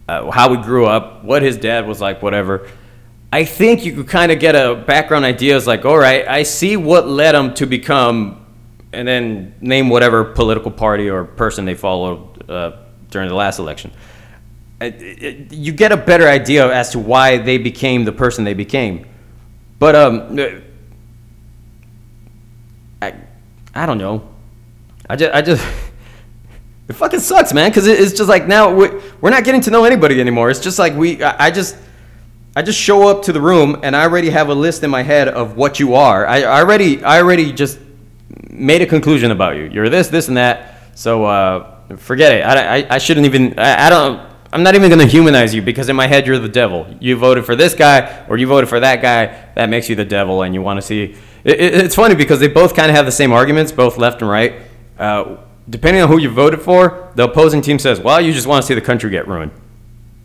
uh, 0.08 0.30
how 0.30 0.54
he 0.54 0.62
grew 0.62 0.86
up, 0.86 1.24
what 1.24 1.42
his 1.42 1.56
dad 1.56 1.88
was 1.88 2.00
like, 2.00 2.22
whatever. 2.22 2.70
I 3.34 3.44
think 3.44 3.84
you 3.84 3.92
could 3.96 4.06
kind 4.06 4.30
of 4.30 4.38
get 4.38 4.54
a 4.54 4.76
background 4.76 5.24
idea. 5.24 5.56
It's 5.56 5.66
like, 5.66 5.84
all 5.84 5.98
right, 5.98 6.24
I 6.28 6.44
see 6.44 6.76
what 6.76 7.08
led 7.08 7.32
them 7.32 7.52
to 7.54 7.66
become 7.66 8.46
and 8.92 9.08
then 9.08 9.56
name 9.60 9.88
whatever 9.88 10.22
political 10.22 10.70
party 10.70 11.10
or 11.10 11.24
person 11.24 11.64
they 11.64 11.74
followed 11.74 12.48
uh, 12.48 12.76
during 13.10 13.28
the 13.28 13.34
last 13.34 13.58
election. 13.58 13.90
You 14.80 15.72
get 15.72 15.90
a 15.90 15.96
better 15.96 16.28
idea 16.28 16.72
as 16.72 16.90
to 16.90 17.00
why 17.00 17.38
they 17.38 17.58
became 17.58 18.04
the 18.04 18.12
person 18.12 18.44
they 18.44 18.54
became. 18.54 19.04
But 19.80 19.96
um, 19.96 20.38
I, 23.02 23.14
I 23.74 23.84
don't 23.84 23.98
know. 23.98 24.28
I 25.10 25.16
just, 25.16 25.34
I 25.34 25.42
just, 25.42 25.66
it 26.88 26.92
fucking 26.92 27.18
sucks, 27.18 27.52
man. 27.52 27.68
Because 27.68 27.88
it, 27.88 27.98
it's 27.98 28.12
just 28.12 28.28
like 28.28 28.46
now 28.46 28.72
we, 28.72 28.90
we're 29.20 29.30
not 29.30 29.42
getting 29.42 29.62
to 29.62 29.72
know 29.72 29.82
anybody 29.82 30.20
anymore. 30.20 30.50
It's 30.50 30.60
just 30.60 30.78
like 30.78 30.94
we, 30.94 31.20
I 31.20 31.50
just. 31.50 31.78
I 32.56 32.62
just 32.62 32.78
show 32.78 33.08
up 33.08 33.22
to 33.24 33.32
the 33.32 33.40
room 33.40 33.80
and 33.82 33.96
I 33.96 34.02
already 34.02 34.30
have 34.30 34.48
a 34.48 34.54
list 34.54 34.84
in 34.84 34.90
my 34.90 35.02
head 35.02 35.28
of 35.28 35.56
what 35.56 35.80
you 35.80 35.94
are. 35.94 36.26
I, 36.26 36.42
I 36.42 36.60
already 36.60 37.02
I 37.02 37.20
already 37.20 37.52
just 37.52 37.78
made 38.48 38.80
a 38.80 38.86
conclusion 38.86 39.30
about 39.30 39.56
you. 39.56 39.64
You're 39.64 39.88
this, 39.88 40.08
this, 40.08 40.28
and 40.28 40.36
that. 40.36 40.74
So 40.94 41.24
uh, 41.24 41.96
forget 41.96 42.32
it. 42.32 42.42
I, 42.42 42.78
I, 42.78 42.94
I 42.94 42.98
shouldn't 42.98 43.26
even. 43.26 43.58
I, 43.58 43.86
I 43.86 43.90
don't. 43.90 44.34
I'm 44.52 44.62
not 44.62 44.76
even 44.76 44.88
going 44.88 45.00
to 45.00 45.06
humanize 45.06 45.52
you 45.52 45.62
because 45.62 45.88
in 45.88 45.96
my 45.96 46.06
head 46.06 46.28
you're 46.28 46.38
the 46.38 46.48
devil. 46.48 46.86
You 47.00 47.16
voted 47.16 47.44
for 47.44 47.56
this 47.56 47.74
guy 47.74 48.24
or 48.28 48.36
you 48.36 48.46
voted 48.46 48.70
for 48.70 48.78
that 48.78 49.02
guy. 49.02 49.50
That 49.56 49.68
makes 49.68 49.88
you 49.88 49.96
the 49.96 50.04
devil, 50.04 50.42
and 50.42 50.54
you 50.54 50.62
want 50.62 50.78
to 50.78 50.82
see. 50.82 51.16
It, 51.42 51.60
it, 51.60 51.74
it's 51.74 51.96
funny 51.96 52.14
because 52.14 52.38
they 52.38 52.48
both 52.48 52.76
kind 52.76 52.88
of 52.88 52.96
have 52.96 53.04
the 53.04 53.12
same 53.12 53.32
arguments, 53.32 53.72
both 53.72 53.98
left 53.98 54.22
and 54.22 54.30
right. 54.30 54.62
Uh, 54.96 55.38
depending 55.68 56.02
on 56.02 56.08
who 56.08 56.18
you 56.18 56.30
voted 56.30 56.62
for, 56.62 57.10
the 57.16 57.24
opposing 57.24 57.62
team 57.62 57.80
says, 57.80 57.98
"Well, 57.98 58.20
you 58.20 58.32
just 58.32 58.46
want 58.46 58.62
to 58.62 58.66
see 58.66 58.74
the 58.74 58.80
country 58.80 59.10
get 59.10 59.26
ruined," 59.26 59.50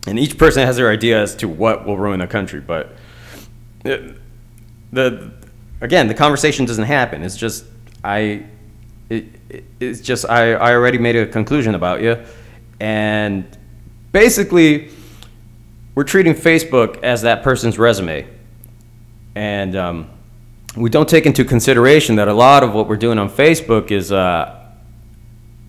and 0.06 0.18
each 0.18 0.38
person 0.38 0.64
has 0.64 0.76
their 0.76 0.90
idea 0.90 1.20
as 1.20 1.34
to 1.36 1.48
what 1.48 1.86
will 1.86 1.98
ruin 1.98 2.20
the 2.20 2.26
country. 2.26 2.60
But 2.60 2.96
the 3.82 5.32
again, 5.80 6.08
the 6.08 6.14
conversation 6.14 6.64
doesn't 6.64 6.84
happen. 6.84 7.22
It's 7.22 7.36
just 7.36 7.64
I, 8.02 8.44
it, 9.08 9.26
it's 9.78 10.00
just 10.00 10.28
I, 10.28 10.52
I 10.52 10.72
already 10.72 10.98
made 10.98 11.16
a 11.16 11.26
conclusion 11.26 11.74
about 11.74 12.02
you, 12.02 12.22
and 12.78 13.44
basically, 14.12 14.90
we're 15.94 16.04
treating 16.04 16.34
Facebook 16.34 17.02
as 17.02 17.22
that 17.22 17.42
person's 17.42 17.78
resume, 17.78 18.26
and 19.34 19.76
um, 19.76 20.10
we 20.76 20.88
don't 20.88 21.08
take 21.08 21.26
into 21.26 21.44
consideration 21.44 22.16
that 22.16 22.28
a 22.28 22.34
lot 22.34 22.62
of 22.62 22.72
what 22.72 22.88
we're 22.88 22.96
doing 22.96 23.18
on 23.18 23.28
Facebook 23.28 23.90
is 23.90 24.12
uh, 24.12 24.56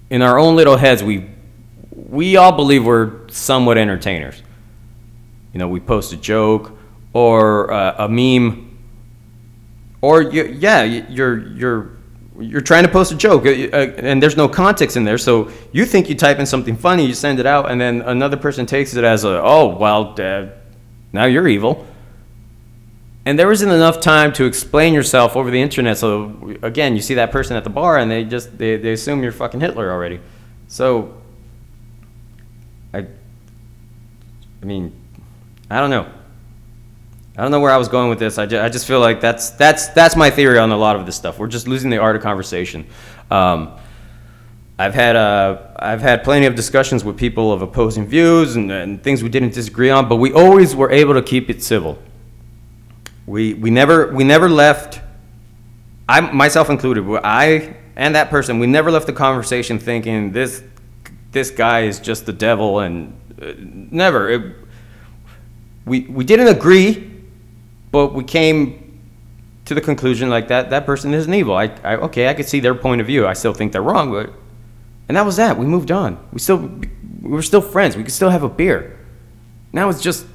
in 0.10 0.22
our 0.22 0.40
own 0.40 0.56
little 0.56 0.78
heads. 0.78 1.04
We 1.04 1.30
we 1.92 2.38
all 2.38 2.52
believe 2.52 2.86
we're 2.86 3.21
somewhat 3.32 3.78
entertainers. 3.78 4.42
You 5.54 5.60
know, 5.60 5.68
we 5.68 5.80
post 5.80 6.14
a 6.14 6.18
joke 6.18 6.78
or 7.14 7.72
uh, 7.72 8.06
a 8.06 8.10
meme, 8.10 8.78
or 10.02 10.22
you, 10.22 10.46
yeah, 10.46 10.84
you're 10.84 11.48
you're 11.50 11.92
you're 12.40 12.62
trying 12.62 12.84
to 12.84 12.90
post 12.90 13.12
a 13.12 13.16
joke 13.16 13.46
uh, 13.46 13.50
uh, 13.50 13.92
and 13.98 14.22
there's 14.22 14.38
no 14.38 14.48
context 14.48 14.98
in 14.98 15.04
there. 15.04 15.18
So 15.18 15.52
you 15.72 15.86
think 15.86 16.10
you 16.10 16.16
type 16.16 16.40
in 16.40 16.46
something 16.46 16.76
funny 16.76 17.06
you 17.06 17.14
send 17.14 17.40
it 17.40 17.46
out 17.46 17.70
and 17.70 17.80
then 17.80 18.02
another 18.02 18.38
person 18.38 18.66
takes 18.66 18.96
it 18.96 19.04
as 19.04 19.24
a 19.24 19.42
oh 19.42 19.76
well 19.76 20.16
uh, 20.20 20.48
now 21.14 21.26
you're 21.26 21.48
evil. 21.48 21.86
And 23.24 23.38
there 23.38 23.52
isn't 23.52 23.70
enough 23.70 24.00
time 24.00 24.34
to 24.34 24.46
explain 24.46 24.96
yourself 24.96 25.36
over 25.36 25.52
the 25.52 25.62
internet. 25.62 25.98
So 25.98 26.58
again 26.64 26.96
you 26.96 27.02
see 27.02 27.16
that 27.16 27.32
person 27.32 27.56
at 27.56 27.64
the 27.64 27.70
bar 27.70 27.98
and 27.98 28.10
they 28.10 28.24
just 28.24 28.58
they, 28.58 28.78
they 28.78 28.94
assume 28.94 29.22
you're 29.22 29.32
fucking 29.32 29.60
hitler 29.60 29.92
already. 29.92 30.20
So 30.68 31.18
i 32.94 33.06
i 34.62 34.66
mean 34.66 34.94
i 35.70 35.80
don't 35.80 35.90
know 35.90 36.10
I 37.38 37.44
don't 37.44 37.52
know 37.52 37.62
where 37.62 37.72
I 37.72 37.78
was 37.78 37.88
going 37.88 38.10
with 38.10 38.20
this. 38.20 38.38
I 38.38 38.46
just, 38.46 38.62
I 38.62 38.68
just 38.68 38.86
feel 38.86 39.00
like 39.00 39.22
that's 39.22 39.52
that's 39.52 39.88
that's 39.90 40.18
my 40.18 40.30
theory 40.30 40.60
on 40.60 40.72
a 40.72 40.78
lot 40.78 40.98
of 40.98 41.06
this 41.06 41.16
stuff. 41.16 41.40
We're 41.40 41.48
just 41.48 41.66
losing 41.66 41.90
the 41.90 41.98
art 41.98 42.18
of 42.18 42.22
conversation. 42.22 42.86
Um, 43.30 43.72
I've 44.78 44.94
had 44.94 45.16
uh, 45.16 45.60
I've 45.78 46.02
had 46.02 46.24
plenty 46.26 46.46
of 46.46 46.56
discussions 46.56 47.06
with 47.06 47.16
people 47.16 47.54
of 47.54 47.62
opposing 47.62 48.06
views 48.06 48.58
and, 48.58 48.70
and 48.70 49.02
things 49.02 49.24
we 49.24 49.30
didn't 49.30 49.54
disagree 49.54 49.90
on, 49.90 50.10
but 50.10 50.18
we 50.18 50.34
always 50.34 50.76
were 50.76 50.92
able 50.92 51.14
to 51.14 51.22
keep 51.22 51.50
it 51.50 51.64
civil. 51.64 51.98
We 53.26 53.54
we 53.54 53.70
never 53.70 54.12
we 54.12 54.26
never 54.26 54.50
left. 54.50 55.00
I 56.10 56.20
myself 56.20 56.70
included. 56.70 57.08
I 57.24 57.78
and 57.96 58.16
that 58.16 58.30
person 58.30 58.60
we 58.60 58.68
never 58.68 58.92
left 58.92 59.06
the 59.06 59.14
conversation 59.14 59.80
thinking 59.80 60.34
this 60.34 60.64
this 61.32 61.50
guy 61.50 61.82
is 61.84 62.00
just 62.00 62.26
the 62.26 62.34
devil 62.34 62.80
and 62.80 63.18
Uh, 63.42 63.54
never. 63.58 64.30
It, 64.30 64.56
we 65.86 66.02
we 66.02 66.24
didn't 66.24 66.48
agree 66.48 67.12
but 67.92 68.14
we 68.14 68.24
came 68.24 69.02
to 69.66 69.76
the 69.76 69.82
conclusion 69.82 70.30
like 70.30 70.48
that 70.48 70.70
that 70.70 70.86
person 70.86 71.14
isn't 71.14 71.34
evil. 71.34 71.56
I, 71.56 71.66
I 71.84 71.96
okay, 71.98 72.28
I 72.28 72.34
could 72.34 72.48
see 72.48 72.60
their 72.60 72.76
point 72.76 73.02
of 73.02 73.08
view. 73.08 73.28
I 73.28 73.34
still 73.34 73.54
think 73.54 73.74
they're 73.74 73.82
wrong, 73.82 74.12
but 74.12 74.34
and 75.08 75.18
that 75.18 75.26
was 75.26 75.36
that. 75.36 75.58
We 75.58 75.66
moved 75.66 75.92
on. 75.92 76.18
We 76.32 76.40
still 76.40 76.58
we 76.58 77.30
were 77.30 77.42
still 77.42 77.62
friends. 77.62 77.96
We 77.96 78.04
could 78.04 78.14
still 78.14 78.30
have 78.30 78.44
a 78.44 78.50
beer. 78.50 78.98
Now 79.74 79.90
it's 79.90 80.02
just 80.02 80.26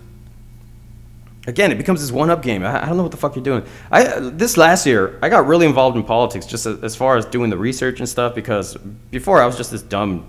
again, 1.47 1.73
it 1.73 1.79
becomes 1.79 2.01
this 2.01 2.11
one-up 2.11 2.43
game. 2.43 2.65
I, 2.65 2.83
I, 2.83 2.87
don't 2.87 2.97
know 2.97 3.05
what 3.05 3.13
the 3.13 3.19
fuck 3.19 3.37
you're 3.37 3.45
doing. 3.45 3.65
I 3.91 4.19
this 4.21 4.57
last 4.57 4.85
year, 4.85 5.19
I 5.23 5.29
got 5.29 5.47
really 5.47 5.67
involved 5.67 5.97
in 5.97 6.05
politics, 6.05 6.45
just 6.45 6.67
as, 6.67 6.83
as, 6.83 6.97
far 6.97 7.17
as 7.17 7.25
doing 7.25 7.51
the 7.51 7.57
research 7.57 8.01
and 8.01 8.09
stuff. 8.09 8.35
Because 8.35 8.77
before, 9.11 9.41
I 9.41 9.47
was 9.47 9.57
just 9.57 9.71
this 9.71 9.83
dumb, 9.83 10.27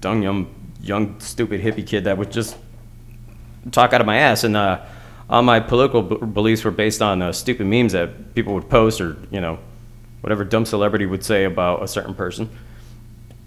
dumb 0.00 0.22
young, 0.22 0.52
young 0.80 1.18
stupid 1.20 1.60
hippie 1.60 1.86
kid 1.86 2.04
that 2.04 2.18
would 2.18 2.30
just 2.30 2.56
talk 3.70 3.92
out 3.92 4.00
of 4.00 4.06
my 4.06 4.16
ass. 4.16 4.44
And 4.44 4.56
uh, 4.56 4.84
all 5.28 5.42
my 5.42 5.60
political 5.60 6.02
b- 6.02 6.26
beliefs 6.26 6.64
were 6.64 6.70
based 6.70 7.02
on 7.02 7.22
uh, 7.22 7.32
stupid 7.32 7.66
memes 7.66 7.92
that 7.92 8.34
people 8.34 8.54
would 8.54 8.68
post 8.68 9.00
or 9.00 9.16
you 9.30 9.40
know 9.40 9.58
whatever 10.20 10.44
dumb 10.44 10.64
celebrity 10.64 11.06
would 11.06 11.24
say 11.24 11.44
about 11.44 11.82
a 11.82 11.88
certain 11.88 12.14
person. 12.14 12.48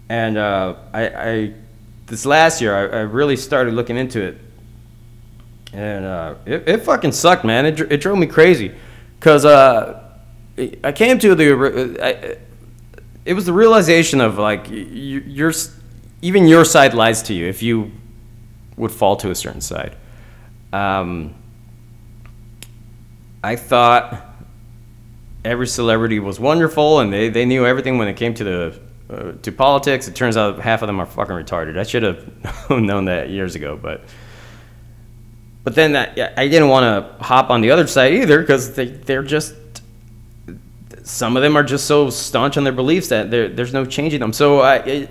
And 0.09 0.37
uh, 0.37 0.75
I, 0.93 1.07
I, 1.07 1.53
this 2.07 2.25
last 2.25 2.61
year 2.61 2.75
I, 2.75 2.99
I, 2.99 3.01
really 3.01 3.37
started 3.37 3.73
looking 3.73 3.97
into 3.97 4.21
it, 4.21 4.37
and 5.73 6.05
uh, 6.05 6.35
it, 6.45 6.67
it 6.67 6.77
fucking 6.83 7.13
sucked, 7.13 7.45
man. 7.45 7.65
It, 7.65 7.79
it 7.79 8.01
drove 8.01 8.17
me 8.17 8.27
crazy, 8.27 8.75
cause 9.21 9.45
uh, 9.45 10.03
I 10.83 10.91
came 10.91 11.17
to 11.19 11.33
the 11.33 11.97
I, 12.01 12.37
it 13.23 13.33
was 13.33 13.45
the 13.45 13.53
realization 13.53 14.19
of 14.19 14.37
like 14.37 14.69
you, 14.69 15.19
your 15.19 15.53
even 16.21 16.47
your 16.47 16.65
side 16.65 16.93
lies 16.93 17.23
to 17.23 17.33
you 17.33 17.47
if 17.47 17.63
you 17.63 17.91
would 18.77 18.91
fall 18.91 19.15
to 19.17 19.31
a 19.31 19.35
certain 19.35 19.61
side. 19.61 19.95
Um, 20.71 21.35
I 23.43 23.55
thought 23.55 24.27
every 25.43 25.67
celebrity 25.67 26.19
was 26.19 26.39
wonderful 26.39 26.99
and 26.99 27.11
they, 27.11 27.29
they 27.29 27.45
knew 27.45 27.65
everything 27.65 27.97
when 27.97 28.07
it 28.07 28.15
came 28.15 28.33
to 28.35 28.43
the 28.43 28.79
uh, 29.09 29.33
to 29.41 29.51
politics. 29.51 30.07
It 30.07 30.15
turns 30.15 30.37
out 30.37 30.59
half 30.59 30.81
of 30.81 30.87
them 30.87 30.99
are 30.99 31.05
fucking 31.05 31.35
retarded. 31.35 31.77
I 31.77 31.83
should 31.83 32.03
have 32.03 32.69
known 32.69 33.05
that 33.05 33.29
years 33.29 33.55
ago, 33.55 33.77
but 33.81 34.01
but 35.63 35.75
then 35.75 35.91
that, 35.91 36.39
I 36.39 36.47
didn't 36.47 36.69
want 36.69 36.83
to 37.19 37.23
hop 37.23 37.49
on 37.49 37.61
the 37.61 37.71
other 37.71 37.85
side 37.87 38.13
either 38.13 38.39
because 38.39 38.73
they 38.75 38.85
they're 38.85 39.23
just 39.23 39.55
some 41.03 41.35
of 41.35 41.43
them 41.43 41.57
are 41.57 41.63
just 41.63 41.85
so 41.87 42.09
staunch 42.09 42.57
on 42.57 42.63
their 42.63 42.73
beliefs 42.73 43.09
that 43.09 43.31
there's 43.31 43.73
no 43.73 43.85
changing 43.85 44.19
them. 44.21 44.31
So 44.31 44.59
I, 44.59 44.75
it, 44.77 45.09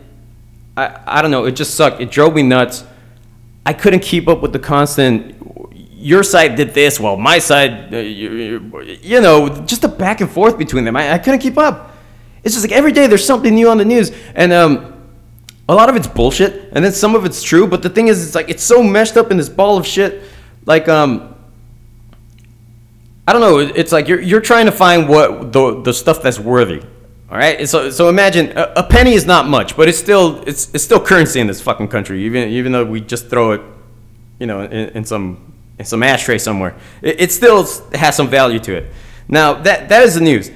I 0.80 1.18
I 1.18 1.22
don't 1.22 1.30
know. 1.30 1.44
It 1.44 1.52
just 1.52 1.75
sucked. 1.75 2.00
It 2.00 2.10
drove 2.10 2.34
me 2.34 2.42
nuts. 2.42 2.84
I 3.66 3.72
couldn't 3.72 4.00
keep 4.00 4.26
up 4.28 4.40
with 4.42 4.52
the 4.52 4.58
constant 4.58 5.37
your 6.00 6.22
side 6.22 6.56
did 6.56 6.72
this, 6.72 6.99
well, 6.99 7.16
my 7.16 7.38
side, 7.38 7.92
uh, 7.92 7.99
you, 7.99 9.20
know, 9.20 9.49
just 9.66 9.82
the 9.82 9.88
back 9.88 10.22
and 10.22 10.30
forth 10.30 10.56
between 10.56 10.84
them. 10.84 10.96
I, 10.96 11.12
I, 11.12 11.18
couldn't 11.18 11.40
keep 11.40 11.58
up. 11.58 11.94
It's 12.42 12.54
just 12.54 12.66
like 12.66 12.72
every 12.72 12.92
day 12.92 13.06
there's 13.06 13.25
something 13.25 13.54
new 13.54 13.68
on 13.68 13.76
the 13.76 13.84
news, 13.84 14.10
and 14.34 14.50
um, 14.50 15.10
a 15.68 15.75
lot 15.75 15.90
of 15.90 15.96
it's 15.96 16.06
bullshit, 16.06 16.72
and 16.72 16.82
then 16.82 16.92
some 16.92 17.14
of 17.14 17.26
it's 17.26 17.42
true. 17.42 17.66
But 17.66 17.82
the 17.82 17.90
thing 17.90 18.08
is, 18.08 18.26
it's 18.26 18.34
like 18.34 18.49
it's 18.49 18.62
so 18.62 18.82
meshed 18.82 19.18
up 19.18 19.30
in 19.30 19.37
this 19.37 19.50
ball 19.50 19.76
of 19.76 19.87
shit. 19.87 20.22
Like, 20.64 20.88
um, 20.88 21.34
I 23.28 23.34
don't 23.34 23.42
know. 23.42 23.58
It's 23.58 23.92
like 23.92 24.08
you're 24.08 24.22
you're 24.22 24.40
trying 24.40 24.66
to 24.66 24.72
find 24.72 25.06
what 25.06 25.52
the 25.52 25.82
the 25.82 25.92
stuff 25.92 26.22
that's 26.22 26.38
worthy. 26.38 26.82
All 27.30 27.37
right. 27.37 27.68
So 27.68 27.90
so 27.90 28.08
imagine 28.08 28.56
a, 28.58 28.72
a 28.76 28.82
penny 28.82 29.12
is 29.12 29.25
not 29.25 29.46
much, 29.46 29.76
but 29.76 29.88
it's 29.88 29.99
still 29.99 30.42
it's 30.49 30.72
it's 30.75 30.82
still 30.82 31.00
currency 31.00 31.38
in 31.38 31.46
this 31.46 31.60
fucking 31.60 31.88
country, 31.88 32.25
even 32.25 32.49
even 32.49 32.72
though 32.72 32.84
we 32.84 33.00
just 33.00 33.28
throw 33.28 33.52
it, 33.52 33.60
you 34.40 34.46
know, 34.46 34.62
in, 34.62 34.88
in 34.90 35.04
some 35.04 35.52
in 35.78 35.84
some 35.84 36.02
ashtray 36.02 36.38
somewhere. 36.38 36.76
It, 37.02 37.20
it, 37.20 37.32
still 37.32 37.66
has 37.94 38.16
some 38.16 38.28
value 38.28 38.58
to 38.60 38.76
it. 38.76 38.92
Now 39.28 39.54
that 39.54 39.88
that 39.90 40.02
is 40.02 40.16
the 40.16 40.20
news, 40.20 40.49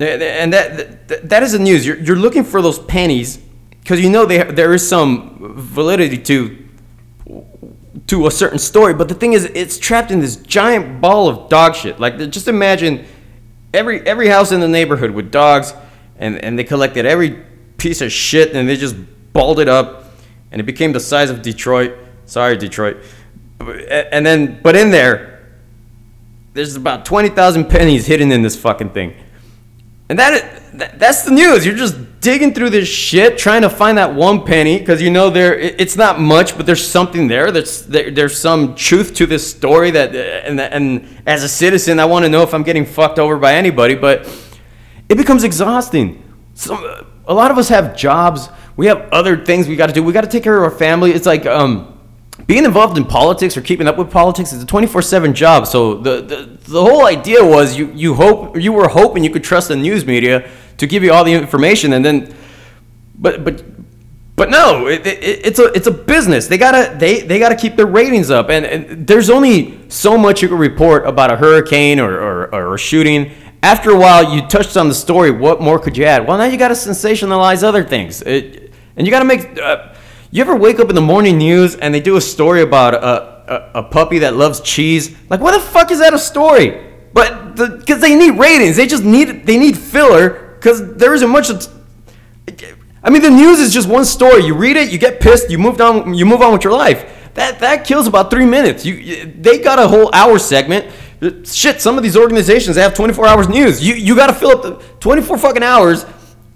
and 0.00 0.52
that 0.52 1.08
that, 1.08 1.28
that 1.28 1.42
is 1.44 1.52
the 1.52 1.60
news. 1.60 1.86
You're, 1.86 1.98
you're 1.98 2.16
looking 2.16 2.42
for 2.42 2.60
those 2.60 2.80
pennies 2.80 3.38
because 3.80 4.00
you 4.00 4.10
know 4.10 4.26
they, 4.26 4.42
there 4.42 4.74
is 4.74 4.86
some 4.86 5.54
validity 5.56 6.18
to 6.18 6.58
to 8.08 8.26
a 8.26 8.30
certain 8.32 8.58
story. 8.58 8.92
But 8.92 9.08
the 9.08 9.14
thing 9.14 9.34
is, 9.34 9.44
it's 9.54 9.78
trapped 9.78 10.10
in 10.10 10.18
this 10.18 10.34
giant 10.34 11.00
ball 11.00 11.28
of 11.28 11.48
dog 11.48 11.76
shit. 11.76 12.00
Like 12.00 12.18
just 12.30 12.48
imagine 12.48 13.04
every 13.72 14.00
every 14.04 14.26
house 14.26 14.50
in 14.50 14.58
the 14.58 14.68
neighborhood 14.68 15.12
with 15.12 15.30
dogs, 15.30 15.74
and 16.22 16.42
and 16.42 16.58
they 16.58 16.64
collected 16.64 17.04
every 17.04 17.44
piece 17.76 18.00
of 18.00 18.10
shit 18.10 18.54
and 18.54 18.68
they 18.68 18.76
just 18.76 18.96
balled 19.32 19.58
it 19.58 19.68
up, 19.68 20.12
and 20.50 20.60
it 20.60 20.64
became 20.64 20.92
the 20.92 21.00
size 21.00 21.28
of 21.28 21.42
Detroit. 21.42 21.98
Sorry, 22.24 22.56
Detroit 22.56 23.04
and 23.68 24.24
then 24.24 24.60
but 24.62 24.76
in 24.76 24.90
there 24.90 25.30
there's 26.54 26.76
about 26.76 27.06
20,000 27.06 27.70
pennies 27.70 28.06
hidden 28.06 28.30
in 28.30 28.42
this 28.42 28.56
fucking 28.56 28.90
thing. 28.90 29.14
And 30.10 30.18
that, 30.18 30.62
that 30.74 30.98
that's 30.98 31.22
the 31.22 31.30
news. 31.30 31.64
You're 31.64 31.74
just 31.74 32.20
digging 32.20 32.52
through 32.52 32.68
this 32.68 32.86
shit 32.86 33.38
trying 33.38 33.62
to 33.62 33.70
find 33.70 33.96
that 33.96 34.14
one 34.14 34.44
penny 34.44 34.78
because 34.78 35.00
you 35.00 35.10
know 35.10 35.30
there 35.30 35.58
it's 35.58 35.96
not 35.96 36.20
much, 36.20 36.54
but 36.54 36.66
there's 36.66 36.86
something 36.86 37.28
there. 37.28 37.50
There, 37.50 38.10
there's 38.10 38.38
some 38.38 38.74
truth 38.74 39.14
to 39.14 39.26
this 39.26 39.50
story 39.50 39.90
that 39.92 40.14
and 40.14 40.60
and 40.60 41.08
as 41.26 41.42
a 41.42 41.48
citizen, 41.48 41.98
I 41.98 42.04
want 42.04 42.26
to 42.26 42.28
know 42.28 42.42
if 42.42 42.52
I'm 42.52 42.64
getting 42.64 42.84
fucked 42.84 43.18
over 43.18 43.38
by 43.38 43.54
anybody, 43.54 43.94
but 43.94 44.26
it 45.12 45.18
becomes 45.18 45.44
exhausting. 45.44 46.22
Some 46.54 46.82
a 47.26 47.34
lot 47.34 47.50
of 47.50 47.58
us 47.58 47.68
have 47.68 47.94
jobs. 47.94 48.48
We 48.76 48.86
have 48.86 49.08
other 49.12 49.44
things 49.44 49.68
we 49.68 49.76
got 49.76 49.88
to 49.88 49.92
do. 49.92 50.02
We 50.02 50.12
got 50.12 50.22
to 50.22 50.30
take 50.30 50.42
care 50.42 50.56
of 50.56 50.64
our 50.64 50.78
family. 50.78 51.12
It's 51.12 51.26
like 51.26 51.44
um 51.44 51.88
being 52.46 52.64
involved 52.64 52.96
in 52.96 53.04
politics 53.04 53.56
or 53.56 53.60
keeping 53.60 53.86
up 53.86 53.98
with 53.98 54.10
politics 54.10 54.54
is 54.54 54.62
a 54.62 54.66
24/7 54.66 55.34
job. 55.34 55.66
So 55.66 55.94
the, 55.94 56.22
the 56.22 56.58
the 56.64 56.82
whole 56.82 57.04
idea 57.06 57.44
was 57.44 57.76
you 57.76 57.92
you 57.94 58.14
hope 58.14 58.58
you 58.58 58.72
were 58.72 58.88
hoping 58.88 59.22
you 59.22 59.30
could 59.30 59.44
trust 59.44 59.68
the 59.68 59.76
news 59.76 60.06
media 60.06 60.48
to 60.78 60.86
give 60.86 61.04
you 61.04 61.12
all 61.12 61.24
the 61.24 61.34
information, 61.34 61.92
and 61.92 62.02
then, 62.02 62.34
but 63.18 63.44
but 63.44 63.62
but 64.34 64.48
no, 64.48 64.86
it, 64.86 65.06
it, 65.06 65.46
it's 65.46 65.58
a 65.58 65.66
it's 65.74 65.86
a 65.86 65.90
business. 65.92 66.48
They 66.48 66.56
gotta 66.56 66.96
they 66.96 67.20
they 67.20 67.38
gotta 67.38 67.54
keep 67.54 67.76
their 67.76 67.86
ratings 67.86 68.30
up, 68.30 68.48
and, 68.48 68.64
and 68.64 69.06
there's 69.06 69.28
only 69.28 69.78
so 69.88 70.16
much 70.16 70.40
you 70.42 70.48
can 70.48 70.58
report 70.58 71.06
about 71.06 71.30
a 71.30 71.36
hurricane 71.36 72.00
or, 72.00 72.14
or, 72.14 72.54
or 72.54 72.74
a 72.74 72.78
shooting. 72.78 73.30
After 73.62 73.90
a 73.90 73.96
while, 73.96 74.34
you 74.34 74.44
touched 74.46 74.76
on 74.76 74.88
the 74.88 74.94
story. 74.94 75.30
What 75.30 75.60
more 75.60 75.78
could 75.78 75.96
you 75.96 76.04
add? 76.04 76.26
Well, 76.26 76.36
now 76.36 76.44
you 76.44 76.56
got 76.56 76.68
to 76.68 76.74
sensationalize 76.74 77.62
other 77.62 77.84
things, 77.84 78.20
it, 78.22 78.72
and 78.96 79.06
you 79.06 79.12
got 79.12 79.20
to 79.20 79.24
make. 79.24 79.58
Uh, 79.58 79.94
you 80.32 80.40
ever 80.40 80.56
wake 80.56 80.80
up 80.80 80.88
in 80.88 80.94
the 80.94 81.00
morning 81.02 81.38
news 81.38 81.76
and 81.76 81.94
they 81.94 82.00
do 82.00 82.16
a 82.16 82.20
story 82.20 82.62
about 82.62 82.94
a, 82.94 83.74
a, 83.76 83.80
a 83.80 83.82
puppy 83.84 84.18
that 84.20 84.34
loves 84.34 84.60
cheese? 84.62 85.14
Like, 85.28 85.40
what 85.40 85.52
the 85.52 85.60
fuck 85.60 85.90
is 85.92 86.00
that 86.00 86.12
a 86.12 86.18
story? 86.18 86.92
But 87.12 87.54
because 87.54 88.00
the, 88.00 88.08
they 88.08 88.16
need 88.16 88.38
ratings, 88.38 88.76
they 88.76 88.86
just 88.86 89.04
need 89.04 89.46
they 89.46 89.58
need 89.58 89.78
filler 89.78 90.56
because 90.56 90.94
there 90.94 91.14
isn't 91.14 91.30
much. 91.30 91.50
I 93.04 93.10
mean, 93.10 93.22
the 93.22 93.30
news 93.30 93.60
is 93.60 93.72
just 93.72 93.88
one 93.88 94.04
story. 94.04 94.44
You 94.44 94.54
read 94.54 94.76
it, 94.76 94.90
you 94.90 94.98
get 94.98 95.20
pissed, 95.20 95.50
you 95.50 95.58
move 95.58 95.80
on, 95.80 96.14
you 96.14 96.24
move 96.24 96.40
on 96.40 96.52
with 96.52 96.64
your 96.64 96.72
life. 96.72 97.30
That 97.34 97.60
that 97.60 97.84
kills 97.86 98.06
about 98.06 98.30
three 98.30 98.46
minutes. 98.46 98.84
You, 98.84 99.26
they 99.26 99.58
got 99.58 99.78
a 99.78 99.86
whole 99.86 100.10
hour 100.12 100.38
segment. 100.38 100.92
Shit, 101.44 101.80
some 101.80 101.96
of 101.96 102.02
these 102.02 102.16
organizations 102.16 102.76
have 102.76 102.94
24 102.94 103.26
hours 103.26 103.48
news. 103.48 103.86
You 103.86 103.94
you 103.94 104.16
got 104.16 104.26
to 104.26 104.32
fill 104.32 104.50
up 104.50 104.62
the 104.62 104.72
24 104.98 105.38
fucking 105.38 105.62
hours 105.62 106.04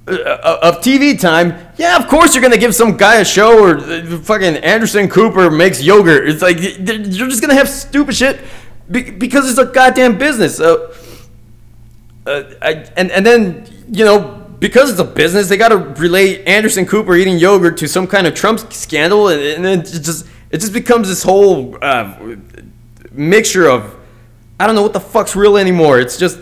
uh, 0.08 0.12
uh, 0.12 0.58
of 0.62 0.78
TV 0.78 1.18
time. 1.18 1.56
Yeah, 1.76 1.96
of 1.96 2.08
course 2.08 2.34
you're 2.34 2.42
gonna 2.42 2.56
give 2.56 2.74
some 2.74 2.96
guy 2.96 3.16
a 3.16 3.24
show 3.24 3.62
or 3.62 3.78
uh, 3.78 4.18
fucking 4.18 4.56
Anderson 4.56 5.08
Cooper 5.08 5.50
makes 5.50 5.82
yogurt. 5.82 6.28
It's 6.28 6.42
like 6.42 6.60
you're 6.60 7.28
just 7.28 7.40
gonna 7.40 7.54
have 7.54 7.68
stupid 7.68 8.16
shit 8.16 8.40
because 8.90 9.48
it's 9.48 9.58
a 9.58 9.66
goddamn 9.66 10.18
business. 10.18 10.56
So, 10.56 10.92
uh, 12.26 12.42
I, 12.60 12.86
and 12.96 13.10
and 13.12 13.24
then 13.24 13.68
you 13.88 14.04
know 14.04 14.46
because 14.58 14.90
it's 14.90 15.00
a 15.00 15.04
business, 15.04 15.48
they 15.48 15.56
got 15.56 15.68
to 15.68 15.78
relate 15.78 16.46
Anderson 16.46 16.86
Cooper 16.86 17.14
eating 17.14 17.38
yogurt 17.38 17.76
to 17.78 17.88
some 17.88 18.06
kind 18.06 18.26
of 18.26 18.34
Trump 18.34 18.72
scandal, 18.72 19.28
and, 19.28 19.40
and 19.40 19.64
then 19.64 19.80
it 19.80 19.84
just 19.84 20.26
it 20.50 20.58
just 20.58 20.72
becomes 20.72 21.08
this 21.08 21.22
whole 21.22 21.76
uh, 21.82 22.36
mixture 23.12 23.68
of 23.68 23.96
I 24.58 24.66
don't 24.66 24.74
know 24.74 24.82
what 24.82 24.92
the 24.92 25.00
fuck's 25.00 25.36
real 25.36 25.56
anymore. 25.56 25.98
It's 26.00 26.18
just 26.18 26.38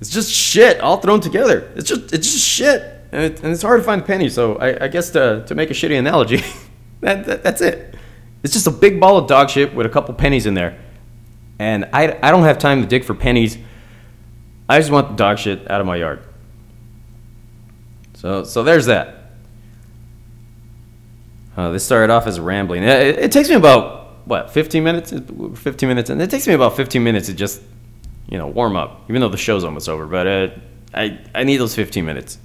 it's 0.00 0.10
just 0.10 0.30
shit 0.30 0.80
all 0.80 0.98
thrown 0.98 1.20
together. 1.20 1.72
It's 1.76 1.88
just 1.88 2.12
it's 2.12 2.32
just 2.32 2.46
shit, 2.46 2.82
and, 3.12 3.22
it, 3.24 3.42
and 3.42 3.52
it's 3.52 3.62
hard 3.62 3.80
to 3.80 3.84
find 3.84 4.02
the 4.02 4.06
penny. 4.06 4.28
So 4.28 4.56
I, 4.56 4.84
I 4.84 4.88
guess 4.88 5.10
to 5.10 5.44
to 5.46 5.54
make 5.54 5.70
a 5.70 5.74
shitty 5.74 5.98
analogy, 5.98 6.42
that, 7.00 7.26
that 7.26 7.42
that's 7.42 7.60
it. 7.60 7.96
It's 8.42 8.52
just 8.52 8.66
a 8.66 8.70
big 8.70 9.00
ball 9.00 9.18
of 9.18 9.26
dog 9.26 9.50
shit 9.50 9.74
with 9.74 9.86
a 9.86 9.88
couple 9.88 10.14
pennies 10.14 10.46
in 10.46 10.54
there, 10.54 10.78
and 11.58 11.86
I 11.92 12.18
I 12.22 12.30
don't 12.30 12.44
have 12.44 12.58
time 12.58 12.82
to 12.82 12.86
dig 12.86 13.04
for 13.04 13.14
pennies. 13.14 13.58
I 14.68 14.78
just 14.78 14.90
want 14.90 15.08
the 15.08 15.14
dog 15.14 15.38
shit 15.38 15.70
out 15.70 15.80
of 15.80 15.86
my 15.86 15.96
yard. 15.96 16.22
So, 18.18 18.42
so 18.42 18.64
there's 18.64 18.86
that. 18.86 19.30
Uh, 21.56 21.70
this 21.70 21.84
started 21.84 22.12
off 22.12 22.26
as 22.26 22.38
rambling. 22.38 22.82
It, 22.82 23.18
it, 23.18 23.32
takes 23.32 23.48
me 23.48 23.54
about 23.54 23.97
what 24.28 24.50
15 24.50 24.84
minutes, 24.84 25.10
15 25.10 25.88
minutes, 25.88 26.10
and 26.10 26.20
it 26.20 26.30
takes 26.30 26.46
me 26.46 26.54
about 26.54 26.76
15 26.76 27.02
minutes 27.02 27.26
to 27.26 27.34
just, 27.34 27.62
you 28.28 28.38
know, 28.38 28.46
warm 28.46 28.76
up. 28.76 29.04
Even 29.08 29.20
though 29.20 29.28
the 29.28 29.38
show's 29.38 29.64
almost 29.64 29.88
over, 29.88 30.06
but 30.06 30.26
uh, 30.26 30.48
I 30.94 31.18
I 31.34 31.44
need 31.44 31.56
those 31.56 31.74
15 31.74 32.04
minutes 32.04 32.38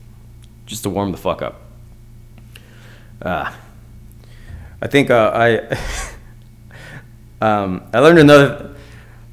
just 0.65 0.83
to 0.83 0.89
warm 0.89 1.11
the 1.11 1.17
fuck 1.17 1.41
up. 1.41 1.61
Uh, 3.21 3.53
I 4.81 4.87
think 4.87 5.09
uh, 5.09 5.31
I 5.33 5.77
um, 7.41 7.83
I 7.93 7.99
learned 7.99 8.19
another. 8.19 8.75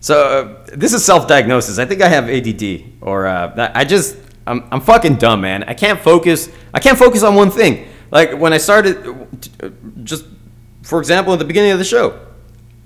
So 0.01 0.15
uh, 0.17 0.77
this 0.77 0.93
is 0.93 1.05
self-diagnosis. 1.05 1.79
I 1.79 1.85
think 1.85 2.03
I 2.03 2.09
have 2.09 2.29
ADD, 2.29 2.95
or 3.01 3.27
uh, 3.27 3.71
I 3.75 3.85
just 3.85 4.17
I'm, 4.47 4.67
I'm 4.73 4.81
fucking 4.81 5.17
dumb, 5.17 5.43
man. 5.43 5.63
I 5.65 5.75
can't 5.75 6.01
focus. 6.01 6.49
I 6.75 6.81
can't 6.81 6.99
focus 6.99 7.23
on 7.23 7.35
one 7.37 7.51
thing. 7.51 7.87
Like 8.11 8.33
when 8.39 8.53
I 8.53 8.59
started, 8.59 9.29
just 10.03 10.25
for 10.83 10.99
example, 10.99 11.33
at 11.33 11.39
the 11.39 11.45
beginning 11.45 11.71
of 11.71 11.79
the 11.79 11.85
show, 11.85 12.19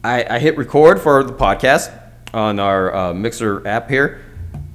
I, 0.05 0.37
I 0.37 0.39
hit 0.39 0.59
record 0.59 1.01
for 1.01 1.25
the 1.25 1.33
podcast 1.33 1.99
on 2.35 2.61
our 2.61 2.95
uh, 2.95 3.15
Mixer 3.15 3.67
app 3.67 3.89
here. 3.89 4.23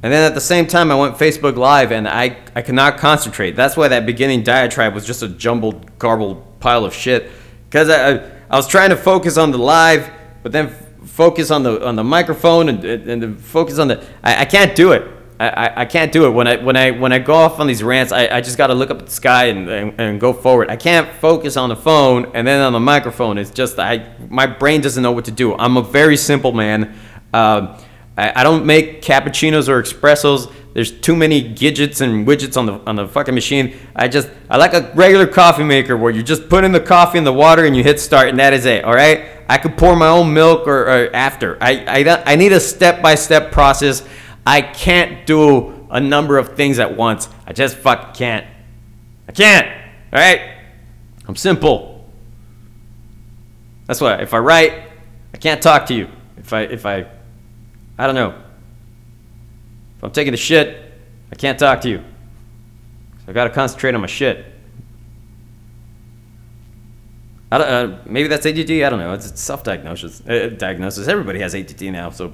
And 0.02 0.12
then 0.12 0.24
at 0.24 0.34
the 0.34 0.42
same 0.42 0.66
time, 0.66 0.92
I 0.92 0.96
went 0.96 1.18
Facebook 1.18 1.56
Live 1.56 1.92
and 1.92 2.08
I, 2.08 2.38
I 2.56 2.64
could 2.64 2.74
not 2.74 2.98
concentrate. 2.98 3.56
That's 3.56 3.78
why 3.78 3.90
that 3.90 4.08
beginning 4.08 4.44
diatribe 4.44 4.96
was 4.96 5.06
just 5.06 5.22
a 5.22 5.28
jumbled, 5.28 6.00
garbled 6.00 6.60
pile 6.60 6.84
of 6.84 6.96
shit. 6.96 7.30
Because 7.66 7.90
I, 7.90 8.28
I 8.50 8.56
was 8.56 8.68
trying 8.68 8.90
to 8.90 8.96
focus 8.96 9.38
on 9.38 9.52
the 9.52 9.60
live, 9.60 10.10
but 10.42 10.52
then 10.52 10.70
focus 11.06 11.52
on 11.52 11.64
the 11.64 11.86
on 11.86 11.96
the 11.96 12.04
microphone 12.04 12.70
and, 12.70 12.84
and 12.84 13.40
focus 13.40 13.78
on 13.78 13.90
the. 13.90 14.04
I, 14.24 14.42
I 14.42 14.46
can't 14.46 14.76
do 14.76 14.94
it. 14.94 15.04
I, 15.40 15.82
I 15.82 15.86
can't 15.86 16.12
do 16.12 16.26
it 16.26 16.32
when 16.32 16.48
I 16.48 16.58
when 16.58 16.76
I 16.76 16.92
when 16.92 17.14
I 17.14 17.20
go 17.20 17.34
off 17.34 17.60
on 17.62 17.68
these 17.68 17.82
rants. 17.82 18.12
I, 18.12 18.28
I 18.28 18.42
just 18.42 18.58
got 18.58 18.68
to 18.68 18.74
look 18.74 18.92
up 18.92 19.00
at 19.00 19.06
the 19.06 19.12
sky 19.12 19.46
and, 19.46 19.70
and, 19.70 20.00
and 20.00 20.20
go 20.20 20.34
forward. 20.34 20.70
I 20.70 20.76
can't 20.76 21.10
focus 21.16 21.56
on 21.56 21.70
the 21.70 21.78
phone 21.78 22.32
and 22.34 22.46
then 22.46 22.62
on 22.62 22.74
the 22.74 22.80
microphone. 22.80 23.38
It's 23.38 23.52
just 23.52 23.80
I 23.80 24.14
my 24.30 24.46
brain 24.46 24.82
doesn't 24.82 25.02
know 25.02 25.14
what 25.14 25.26
to 25.26 25.32
do. 25.32 25.56
I'm 25.56 25.78
a 25.78 25.82
very 25.82 26.18
simple 26.18 26.52
man. 26.52 26.94
Uh, 27.34 27.80
I, 28.18 28.42
I 28.42 28.44
don't 28.44 28.66
make 28.66 29.02
cappuccinos 29.02 29.70
or 29.70 29.82
espressos. 29.82 30.52
There's 30.74 30.92
too 30.92 31.16
many 31.16 31.42
gadgets 31.42 32.02
and 32.02 32.28
widgets 32.28 32.58
on 32.58 32.66
the 32.66 32.74
on 32.86 32.98
the 32.98 33.08
fucking 33.08 33.34
machine. 33.34 33.78
I 33.96 34.10
just 34.10 34.30
I 34.50 34.58
like 34.58 34.74
a 34.74 34.92
regular 34.94 35.26
coffee 35.26 35.64
maker 35.64 35.96
where 35.96 36.12
you 36.12 36.22
just 36.22 36.50
put 36.50 36.66
in 36.66 36.74
the 36.74 36.82
coffee 36.82 37.18
and 37.18 37.26
the 37.26 37.34
water 37.34 37.64
and 37.64 37.78
you 37.78 37.84
hit 37.84 38.02
start 38.02 38.28
and 38.28 38.38
that 38.40 38.52
is 38.52 38.66
it. 38.66 38.84
All 38.84 38.94
right. 38.94 39.26
I 39.48 39.58
could 39.58 39.78
pour 39.78 39.96
my 39.96 40.10
own 40.10 40.34
milk 40.34 40.68
or, 40.68 40.82
or 40.82 41.16
after. 41.16 41.58
I 41.62 42.04
I, 42.04 42.24
I 42.34 42.36
need 42.36 42.52
a 42.52 42.60
step 42.60 43.02
by 43.02 43.16
step 43.16 43.54
process. 43.54 44.06
I 44.46 44.62
can't 44.62 45.26
do 45.26 45.88
a 45.92 46.00
number 46.00 46.38
of 46.38 46.56
things 46.56 46.80
at 46.80 46.96
once. 46.96 47.30
I 47.46 47.54
just 47.54 47.78
fucking 47.78 48.14
can't. 48.14 48.48
I 49.28 49.32
can't. 49.32 49.68
All 50.14 50.20
right? 50.20 50.58
I'm 51.28 51.36
simple. 51.36 52.10
That's 53.86 54.02
why 54.02 54.16
if 54.16 54.34
I 54.34 54.38
write, 54.38 54.84
I 55.34 55.38
can't 55.38 55.62
talk 55.62 55.86
to 55.88 55.94
you. 55.94 56.10
If 56.38 56.54
I 56.54 56.62
if 56.62 56.86
I 56.86 57.08
I 57.98 58.06
don't 58.06 58.16
know. 58.16 58.34
If 59.98 60.04
I'm 60.04 60.12
taking 60.12 60.34
a 60.34 60.38
shit, 60.38 60.94
I 61.32 61.36
can't 61.36 61.60
talk 61.60 61.82
to 61.82 61.90
you. 61.90 61.98
So 61.98 63.26
I 63.28 63.34
got 63.34 63.44
to 63.44 63.50
concentrate 63.50 63.94
on 63.94 64.02
my 64.02 64.08
shit. 64.08 64.46
I 67.52 67.58
don't, 67.58 67.68
uh, 67.68 68.00
maybe 68.06 68.30
that's 68.30 68.46
ADD. 68.46 68.72
I 68.72 68.90
don't 68.90 69.00
know. 69.00 69.14
It's, 69.14 69.30
it's 69.30 69.42
self-diagnosis. 69.42 70.22
Uh, 70.22 70.56
diagnosis. 70.58 71.08
Everybody 71.08 71.40
has 71.40 71.54
ADD 71.54 71.82
now, 71.92 72.10
so 72.10 72.32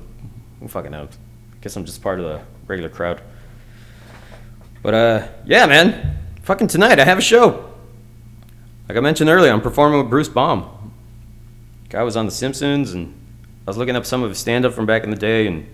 who 0.59 0.67
fucking 0.67 0.91
knows? 0.91 1.17
Guess 1.65 1.75
I'm 1.75 1.84
just 1.84 2.04
part 2.04 2.19
of 2.19 2.25
the 2.25 2.41
regular 2.67 2.91
crowd. 2.91 3.19
But 4.84 4.93
uh, 4.93 5.28
yeah, 5.47 5.65
man, 5.65 6.15
fucking 6.43 6.67
tonight 6.67 6.99
I 6.99 7.06
have 7.06 7.17
a 7.17 7.23
show. 7.23 7.73
Like 8.88 8.95
I 8.95 9.01
mentioned 9.01 9.32
earlier, 9.32 9.51
I'm 9.51 9.62
performing 9.62 9.99
with 9.99 10.12
Bruce 10.12 10.30
Baum. 10.30 10.93
Guy 11.89 12.04
was 12.04 12.15
on 12.15 12.28
The 12.28 12.32
Simpsons, 12.32 12.93
and 12.93 13.15
I 13.65 13.71
was 13.71 13.78
looking 13.78 13.95
up 13.95 14.06
some 14.06 14.21
of 14.21 14.30
his 14.30 14.38
stand-up 14.38 14.73
from 14.73 14.86
back 14.86 15.04
in 15.04 15.10
the 15.10 15.15
day. 15.15 15.47
And 15.47 15.65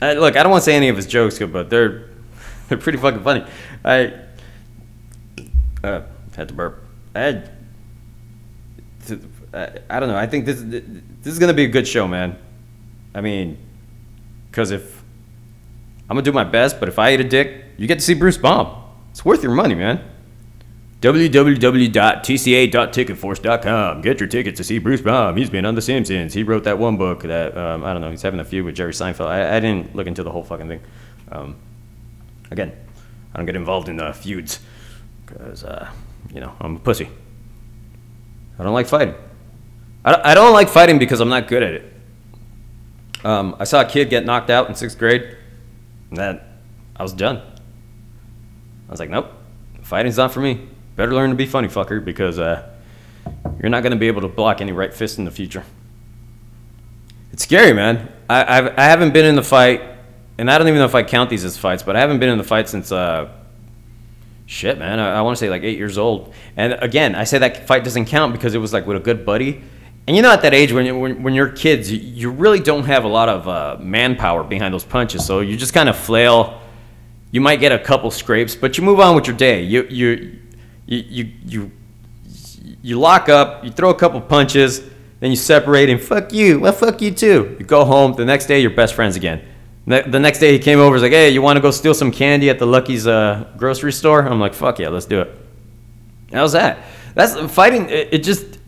I, 0.00 0.12
look, 0.12 0.36
I 0.36 0.44
don't 0.44 0.52
want 0.52 0.62
to 0.62 0.64
say 0.64 0.76
any 0.76 0.88
of 0.88 0.94
his 0.94 1.06
jokes, 1.06 1.40
but 1.40 1.70
they're 1.70 2.10
they're 2.68 2.78
pretty 2.78 2.98
fucking 2.98 3.24
funny. 3.24 3.44
I 3.84 4.14
uh, 5.82 6.02
had 6.36 6.46
to 6.46 6.54
burp. 6.54 6.84
I 7.16 7.20
had. 7.20 7.50
I, 9.52 9.70
I 9.90 9.98
don't 9.98 10.08
know. 10.08 10.16
I 10.16 10.28
think 10.28 10.46
this 10.46 10.62
this 10.62 11.32
is 11.32 11.40
gonna 11.40 11.52
be 11.52 11.64
a 11.64 11.68
good 11.68 11.88
show, 11.88 12.06
man. 12.06 12.38
I 13.12 13.22
mean, 13.22 13.58
because 14.54 14.70
if 14.70 15.02
I'm 16.08 16.14
gonna 16.14 16.22
do 16.22 16.30
my 16.30 16.44
best, 16.44 16.78
but 16.78 16.88
if 16.88 16.96
I 16.96 17.12
eat 17.12 17.18
a 17.18 17.24
dick, 17.24 17.64
you 17.76 17.88
get 17.88 17.98
to 17.98 18.04
see 18.04 18.14
Bruce 18.14 18.38
Baum. 18.38 18.84
It's 19.10 19.24
worth 19.24 19.42
your 19.42 19.50
money, 19.50 19.74
man. 19.74 20.00
www.tca.ticketforce.com. 21.00 24.00
Get 24.00 24.20
your 24.20 24.28
tickets 24.28 24.56
to 24.58 24.64
see 24.64 24.78
Bruce 24.78 25.00
Baum. 25.00 25.36
He's 25.36 25.50
been 25.50 25.66
on 25.66 25.74
The 25.74 25.82
Simpsons. 25.82 26.34
He 26.34 26.44
wrote 26.44 26.62
that 26.64 26.78
one 26.78 26.96
book 26.96 27.22
that 27.22 27.58
um, 27.58 27.82
I 27.82 27.92
don't 27.92 28.00
know. 28.00 28.12
He's 28.12 28.22
having 28.22 28.38
a 28.38 28.44
feud 28.44 28.64
with 28.64 28.76
Jerry 28.76 28.92
Seinfeld. 28.92 29.26
I, 29.26 29.56
I 29.56 29.60
didn't 29.60 29.96
look 29.96 30.06
into 30.06 30.22
the 30.22 30.30
whole 30.30 30.44
fucking 30.44 30.68
thing. 30.68 30.82
Um, 31.32 31.56
again, 32.52 32.70
I 33.34 33.38
don't 33.38 33.46
get 33.46 33.56
involved 33.56 33.88
in 33.88 34.00
uh, 34.00 34.12
feuds 34.12 34.60
because 35.26 35.64
uh, 35.64 35.90
you 36.32 36.40
know 36.40 36.54
I'm 36.60 36.76
a 36.76 36.78
pussy. 36.78 37.08
I 38.56 38.62
don't 38.62 38.72
like 38.72 38.86
fighting. 38.86 39.16
I, 40.04 40.30
I 40.30 40.34
don't 40.34 40.52
like 40.52 40.68
fighting 40.68 41.00
because 41.00 41.18
I'm 41.18 41.28
not 41.28 41.48
good 41.48 41.64
at 41.64 41.72
it. 41.72 41.93
Um, 43.24 43.56
I 43.58 43.64
saw 43.64 43.80
a 43.80 43.84
kid 43.86 44.10
get 44.10 44.26
knocked 44.26 44.50
out 44.50 44.68
in 44.68 44.74
sixth 44.74 44.98
grade, 44.98 45.36
and 46.10 46.18
that 46.18 46.46
I 46.94 47.02
was 47.02 47.12
done. 47.12 47.38
I 47.38 48.90
was 48.90 49.00
like, 49.00 49.10
nope, 49.10 49.32
fighting's 49.82 50.18
not 50.18 50.32
for 50.32 50.40
me. 50.40 50.68
Better 50.94 51.14
learn 51.14 51.30
to 51.30 51.36
be 51.36 51.46
funny, 51.46 51.68
fucker, 51.68 52.04
because 52.04 52.38
uh, 52.38 52.68
you're 53.58 53.70
not 53.70 53.82
going 53.82 53.92
to 53.92 53.98
be 53.98 54.08
able 54.08 54.20
to 54.20 54.28
block 54.28 54.60
any 54.60 54.72
right 54.72 54.92
fist 54.92 55.18
in 55.18 55.24
the 55.24 55.30
future. 55.30 55.64
It's 57.32 57.42
scary, 57.42 57.72
man. 57.72 58.12
I, 58.28 58.58
I've, 58.58 58.78
I 58.78 58.84
haven't 58.84 59.12
been 59.12 59.24
in 59.24 59.34
the 59.34 59.42
fight, 59.42 59.82
and 60.38 60.50
I 60.50 60.58
don't 60.58 60.68
even 60.68 60.78
know 60.78 60.84
if 60.84 60.94
I 60.94 61.02
count 61.02 61.30
these 61.30 61.44
as 61.44 61.56
fights, 61.56 61.82
but 61.82 61.96
I 61.96 62.00
haven't 62.00 62.20
been 62.20 62.28
in 62.28 62.38
the 62.38 62.44
fight 62.44 62.68
since, 62.68 62.92
uh, 62.92 63.32
shit, 64.46 64.78
man. 64.78 65.00
I, 65.00 65.18
I 65.18 65.20
want 65.22 65.36
to 65.36 65.40
say 65.40 65.48
like 65.48 65.62
eight 65.62 65.78
years 65.78 65.96
old. 65.96 66.34
And 66.56 66.74
again, 66.74 67.14
I 67.14 67.24
say 67.24 67.38
that 67.38 67.66
fight 67.66 67.84
doesn't 67.84 68.04
count 68.04 68.32
because 68.32 68.54
it 68.54 68.58
was 68.58 68.72
like 68.72 68.86
with 68.86 68.98
a 68.98 69.00
good 69.00 69.24
buddy 69.24 69.62
and 70.06 70.16
you 70.16 70.22
know, 70.22 70.30
at 70.30 70.42
that 70.42 70.52
age, 70.52 70.70
when, 70.70 71.00
when, 71.00 71.22
when 71.22 71.34
you're 71.34 71.48
kids, 71.48 71.90
you, 71.90 71.98
you 71.98 72.30
really 72.30 72.60
don't 72.60 72.84
have 72.84 73.04
a 73.04 73.08
lot 73.08 73.28
of 73.28 73.48
uh, 73.48 73.76
manpower 73.80 74.44
behind 74.44 74.74
those 74.74 74.84
punches. 74.84 75.24
So 75.24 75.40
you 75.40 75.56
just 75.56 75.72
kind 75.72 75.88
of 75.88 75.96
flail. 75.96 76.60
You 77.30 77.40
might 77.40 77.56
get 77.56 77.72
a 77.72 77.78
couple 77.78 78.10
scrapes, 78.10 78.54
but 78.54 78.76
you 78.76 78.84
move 78.84 79.00
on 79.00 79.14
with 79.14 79.26
your 79.26 79.36
day. 79.36 79.62
You, 79.62 79.86
you, 79.88 80.38
you, 80.86 80.98
you, 80.98 81.32
you, 81.46 81.72
you 82.82 83.00
lock 83.00 83.30
up, 83.30 83.64
you 83.64 83.70
throw 83.70 83.88
a 83.88 83.94
couple 83.94 84.20
punches, 84.20 84.82
then 85.20 85.30
you 85.30 85.36
separate, 85.36 85.88
and 85.88 86.00
fuck 86.00 86.34
you. 86.34 86.60
Well, 86.60 86.72
fuck 86.72 87.00
you 87.00 87.10
too. 87.10 87.56
You 87.58 87.64
go 87.64 87.86
home. 87.86 88.12
The 88.14 88.26
next 88.26 88.44
day, 88.44 88.60
you're 88.60 88.70
best 88.70 88.94
friends 88.94 89.16
again. 89.16 89.42
The 89.86 90.18
next 90.18 90.38
day, 90.38 90.52
he 90.52 90.58
came 90.58 90.78
over. 90.78 90.94
He's 90.96 91.02
like, 91.02 91.12
"Hey, 91.12 91.30
you 91.30 91.42
want 91.42 91.58
to 91.58 91.60
go 91.60 91.70
steal 91.70 91.92
some 91.92 92.10
candy 92.10 92.48
at 92.48 92.58
the 92.58 92.66
Lucky's 92.66 93.06
uh, 93.06 93.46
grocery 93.58 93.92
store?" 93.92 94.22
I'm 94.26 94.40
like, 94.40 94.54
"Fuck 94.54 94.78
yeah, 94.78 94.88
let's 94.88 95.04
do 95.04 95.20
it." 95.20 95.30
How's 96.32 96.52
that? 96.52 96.78
That's 97.14 97.38
fighting. 97.52 97.90
It, 97.90 98.08
it 98.12 98.22
just 98.22 98.58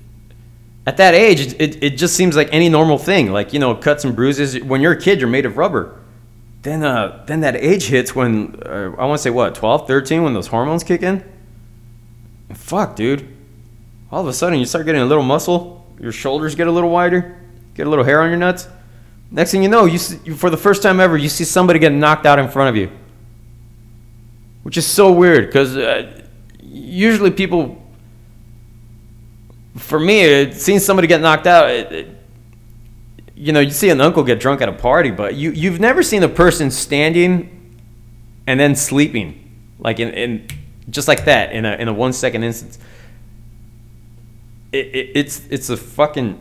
at 0.87 0.96
that 0.99 1.14
age, 1.14 1.55
it, 1.59 1.83
it 1.83 1.90
just 1.99 2.14
seems 2.14 2.37
like 2.37 2.49
any 2.53 2.68
normal 2.68 2.96
thing. 2.96 3.33
Like, 3.33 3.53
you 3.53 3.59
know, 3.59 3.75
cuts 3.75 4.05
and 4.05 4.14
bruises. 4.14 4.62
When 4.62 4.81
you're 4.81 4.92
a 4.92 5.01
kid, 5.01 5.20
you're 5.20 5.29
made 5.29 5.44
of 5.44 5.57
rubber. 5.57 6.01
Then, 6.62 6.85
uh, 6.85 7.25
then 7.27 7.40
that 7.40 7.57
age 7.57 7.85
hits 7.85 8.14
when, 8.14 8.61
uh, 8.64 8.92
I 8.96 9.05
want 9.05 9.18
to 9.18 9.22
say 9.22 9.31
what, 9.31 9.55
12, 9.55 9.87
13, 9.87 10.22
when 10.22 10.33
those 10.33 10.46
hormones 10.49 10.85
kick 10.85 11.03
in? 11.03 11.25
fuck, 12.55 12.96
dude. 12.96 13.29
All 14.11 14.20
of 14.20 14.29
a 14.29 14.33
sudden, 14.33 14.59
you 14.59 14.66
start 14.66 14.87
getting 14.87 15.03
a 15.03 15.07
little 15.07 15.25
muscle. 15.25 15.85
Your 16.01 16.12
shoulders 16.12 16.55
get 16.55 16.68
a 16.68 16.72
little 16.72 16.90
wider. 16.90 17.40
Get 17.75 17.87
a 17.87 17.90
little 17.90 18.05
hair 18.05 18.22
on 18.22 18.31
your 18.31 18.38
nuts. 18.38 18.68
Next 19.31 19.51
thing 19.51 19.62
you 19.62 19.68
know, 19.68 19.85
you 19.85 19.99
see, 19.99 20.16
for 20.31 20.51
the 20.51 20.57
first 20.57 20.83
time 20.83 21.01
ever, 21.01 21.16
you 21.16 21.29
see 21.29 21.44
somebody 21.44 21.79
get 21.79 21.92
knocked 21.92 22.27
out 22.27 22.38
in 22.38 22.49
front 22.49 22.70
of 22.70 22.77
you, 22.77 22.90
which 24.62 24.77
is 24.77 24.87
so 24.87 25.12
weird 25.12 25.46
because 25.46 25.77
uh, 25.77 26.25
usually 26.62 27.31
people, 27.31 27.83
for 29.77 29.99
me, 30.01 30.21
it, 30.21 30.55
seeing 30.55 30.81
somebody 30.81 31.09
get 31.09 31.21
knocked 31.21 31.47
out, 31.47 31.71
it, 31.71 31.93
it, 31.93 32.09
you 33.35 33.53
know, 33.53 33.61
you 33.61 33.71
see 33.71 33.91
an 33.91 34.01
uncle 34.01 34.23
get 34.25 34.41
drunk 34.41 34.61
at 34.62 34.69
a 34.69 34.73
party, 34.73 35.11
but 35.11 35.35
you 35.35 35.51
you've 35.51 35.81
never 35.81 36.03
seen 36.03 36.23
a 36.23 36.29
person 36.29 36.71
standing 36.71 37.79
and 38.47 38.59
then 38.59 38.75
sleeping, 38.75 39.55
like 39.79 40.01
in, 40.01 40.11
in 40.11 40.49
just 40.89 41.09
like 41.09 41.25
that 41.27 41.53
in 41.53 41.65
a 41.65 41.75
in 41.75 41.89
a 41.89 41.93
one 41.93 42.12
second 42.12 42.45
instance. 42.45 42.79
It, 44.73 44.87
it, 44.87 45.11
it's 45.15 45.47
it's 45.49 45.69
a 45.69 45.77
fucking 45.77 46.41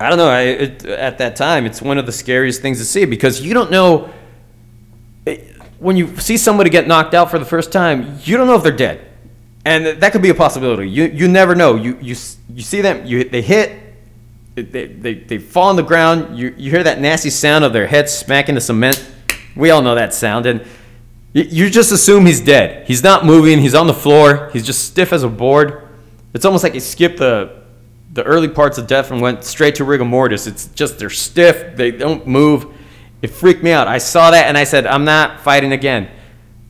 I 0.00 0.08
don't 0.08 0.18
know. 0.18 0.28
I, 0.28 0.40
it, 0.42 0.84
at 0.84 1.18
that 1.18 1.36
time, 1.36 1.66
it's 1.66 1.80
one 1.80 1.98
of 1.98 2.06
the 2.06 2.12
scariest 2.12 2.60
things 2.60 2.78
to 2.78 2.84
see 2.84 3.04
because 3.04 3.40
you 3.40 3.54
don't 3.54 3.70
know 3.70 4.12
when 5.78 5.96
you 5.96 6.16
see 6.18 6.36
somebody 6.36 6.70
get 6.70 6.86
knocked 6.86 7.14
out 7.14 7.30
for 7.30 7.38
the 7.38 7.44
first 7.44 7.72
time. 7.72 8.18
You 8.24 8.36
don't 8.36 8.46
know 8.46 8.56
if 8.56 8.62
they're 8.62 8.72
dead, 8.72 9.06
and 9.64 9.86
that 9.86 10.12
could 10.12 10.22
be 10.22 10.30
a 10.30 10.34
possibility. 10.34 10.88
You 10.88 11.04
you 11.04 11.28
never 11.28 11.54
know. 11.54 11.76
You 11.76 11.98
you 12.00 12.16
you 12.54 12.62
see 12.62 12.80
them. 12.80 13.06
You 13.06 13.24
they 13.24 13.42
hit. 13.42 13.80
They, 14.54 14.62
they, 14.62 15.14
they 15.14 15.38
fall 15.38 15.70
on 15.70 15.74
the 15.74 15.82
ground. 15.82 16.38
You, 16.38 16.54
you 16.56 16.70
hear 16.70 16.84
that 16.84 17.00
nasty 17.00 17.30
sound 17.30 17.64
of 17.64 17.72
their 17.72 17.88
head 17.88 18.08
smacking 18.08 18.54
the 18.54 18.60
cement. 18.60 19.04
We 19.56 19.70
all 19.70 19.82
know 19.82 19.96
that 19.96 20.14
sound. 20.14 20.46
And 20.46 20.64
you, 21.32 21.42
you 21.42 21.70
just 21.70 21.90
assume 21.90 22.24
he's 22.24 22.40
dead. 22.40 22.86
He's 22.86 23.02
not 23.02 23.26
moving. 23.26 23.58
He's 23.58 23.74
on 23.74 23.88
the 23.88 23.94
floor. 23.94 24.50
He's 24.52 24.64
just 24.64 24.86
stiff 24.86 25.12
as 25.12 25.24
a 25.24 25.28
board. 25.28 25.88
It's 26.34 26.44
almost 26.44 26.62
like 26.62 26.74
he 26.74 26.78
skipped 26.78 27.18
the, 27.18 27.64
the 28.12 28.22
early 28.22 28.46
parts 28.46 28.78
of 28.78 28.86
death 28.86 29.10
and 29.10 29.20
went 29.20 29.42
straight 29.42 29.74
to 29.76 29.84
rigor 29.84 30.04
mortis. 30.04 30.46
It's 30.46 30.66
just 30.68 31.00
they're 31.00 31.10
stiff, 31.10 31.76
they 31.76 31.90
don't 31.90 32.24
move. 32.24 32.72
It 33.22 33.30
freaked 33.30 33.64
me 33.64 33.72
out. 33.72 33.88
I 33.88 33.98
saw 33.98 34.30
that 34.30 34.46
and 34.46 34.56
I 34.56 34.62
said, 34.62 34.86
I'm 34.86 35.04
not 35.04 35.40
fighting 35.40 35.72
again. 35.72 36.10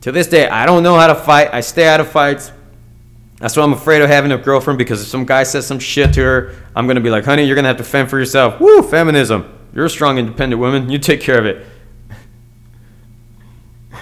To 0.01 0.11
this 0.11 0.25
day, 0.25 0.47
I 0.47 0.65
don't 0.65 0.81
know 0.81 0.97
how 0.97 1.07
to 1.07 1.15
fight. 1.15 1.53
I 1.53 1.61
stay 1.61 1.87
out 1.87 1.99
of 1.99 2.09
fights. 2.09 2.51
That's 3.39 3.57
why 3.57 3.63
I'm 3.63 3.73
afraid 3.73 4.01
of 4.01 4.09
having 4.09 4.31
a 4.31 4.37
girlfriend 4.37 4.77
because 4.77 5.01
if 5.01 5.07
some 5.07 5.25
guy 5.25 5.43
says 5.43 5.67
some 5.67 5.79
shit 5.79 6.13
to 6.13 6.21
her, 6.21 6.55
I'm 6.75 6.87
gonna 6.87 7.01
be 7.01 7.09
like, 7.09 7.25
honey, 7.25 7.43
you're 7.43 7.55
gonna 7.55 7.67
have 7.67 7.77
to 7.77 7.83
fend 7.83 8.09
for 8.09 8.17
yourself. 8.17 8.59
Woo, 8.59 8.81
feminism. 8.81 9.51
You're 9.73 9.85
a 9.85 9.89
strong, 9.89 10.17
independent 10.17 10.59
woman. 10.59 10.89
You 10.89 10.99
take 10.99 11.21
care 11.21 11.37
of 11.37 11.45
it. 11.45 11.65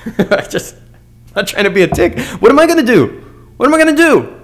I 0.31 0.47
just, 0.47 0.75
I'm 0.75 1.33
not 1.37 1.47
trying 1.47 1.63
to 1.63 1.71
be 1.71 1.81
a 1.81 1.87
tick. 1.87 2.19
What 2.39 2.51
am 2.51 2.59
I 2.59 2.67
gonna 2.67 2.83
do? 2.83 3.21
What 3.57 3.67
am 3.67 3.73
I 3.73 3.77
gonna 3.79 3.95
do? 3.95 4.41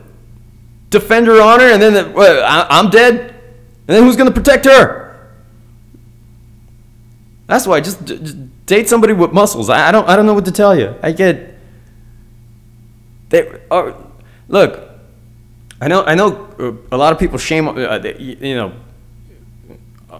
defend 0.89 1.28
her 1.28 1.41
honor, 1.41 1.65
and 1.65 1.82
then 1.82 2.13
well, 2.13 2.43
I, 2.43 2.80
am 2.80 2.89
dead, 2.89 3.19
and 3.19 3.88
then 3.88 4.04
who's 4.04 4.15
to 4.15 4.32
protect 4.32 4.65
her? 4.65 5.30
That's 7.47 7.65
why 7.65 7.82
just, 7.82 8.06
just, 8.06 8.65
date 8.65 8.89
somebody 8.89 9.13
with 9.13 9.32
muscles. 9.32 9.69
I, 9.69 9.89
I, 9.89 9.91
don't 9.91 10.08
I 10.08 10.15
don't 10.15 10.25
know 10.25 10.34
what 10.34 10.45
to 10.45 10.52
tell 10.52 10.78
you. 10.78 10.95
I 11.02 11.12
get 11.12 11.58
they 13.30 13.60
are 13.71 13.95
look. 14.50 14.90
I 15.82 15.88
know 15.88 16.04
I 16.04 16.16
know 16.16 16.78
a 16.92 16.98
lot 16.98 17.14
of 17.14 17.20
people 17.20 17.38
shame 17.38 17.70
uh, 17.70 18.00
you 18.20 18.56
know 18.56 18.74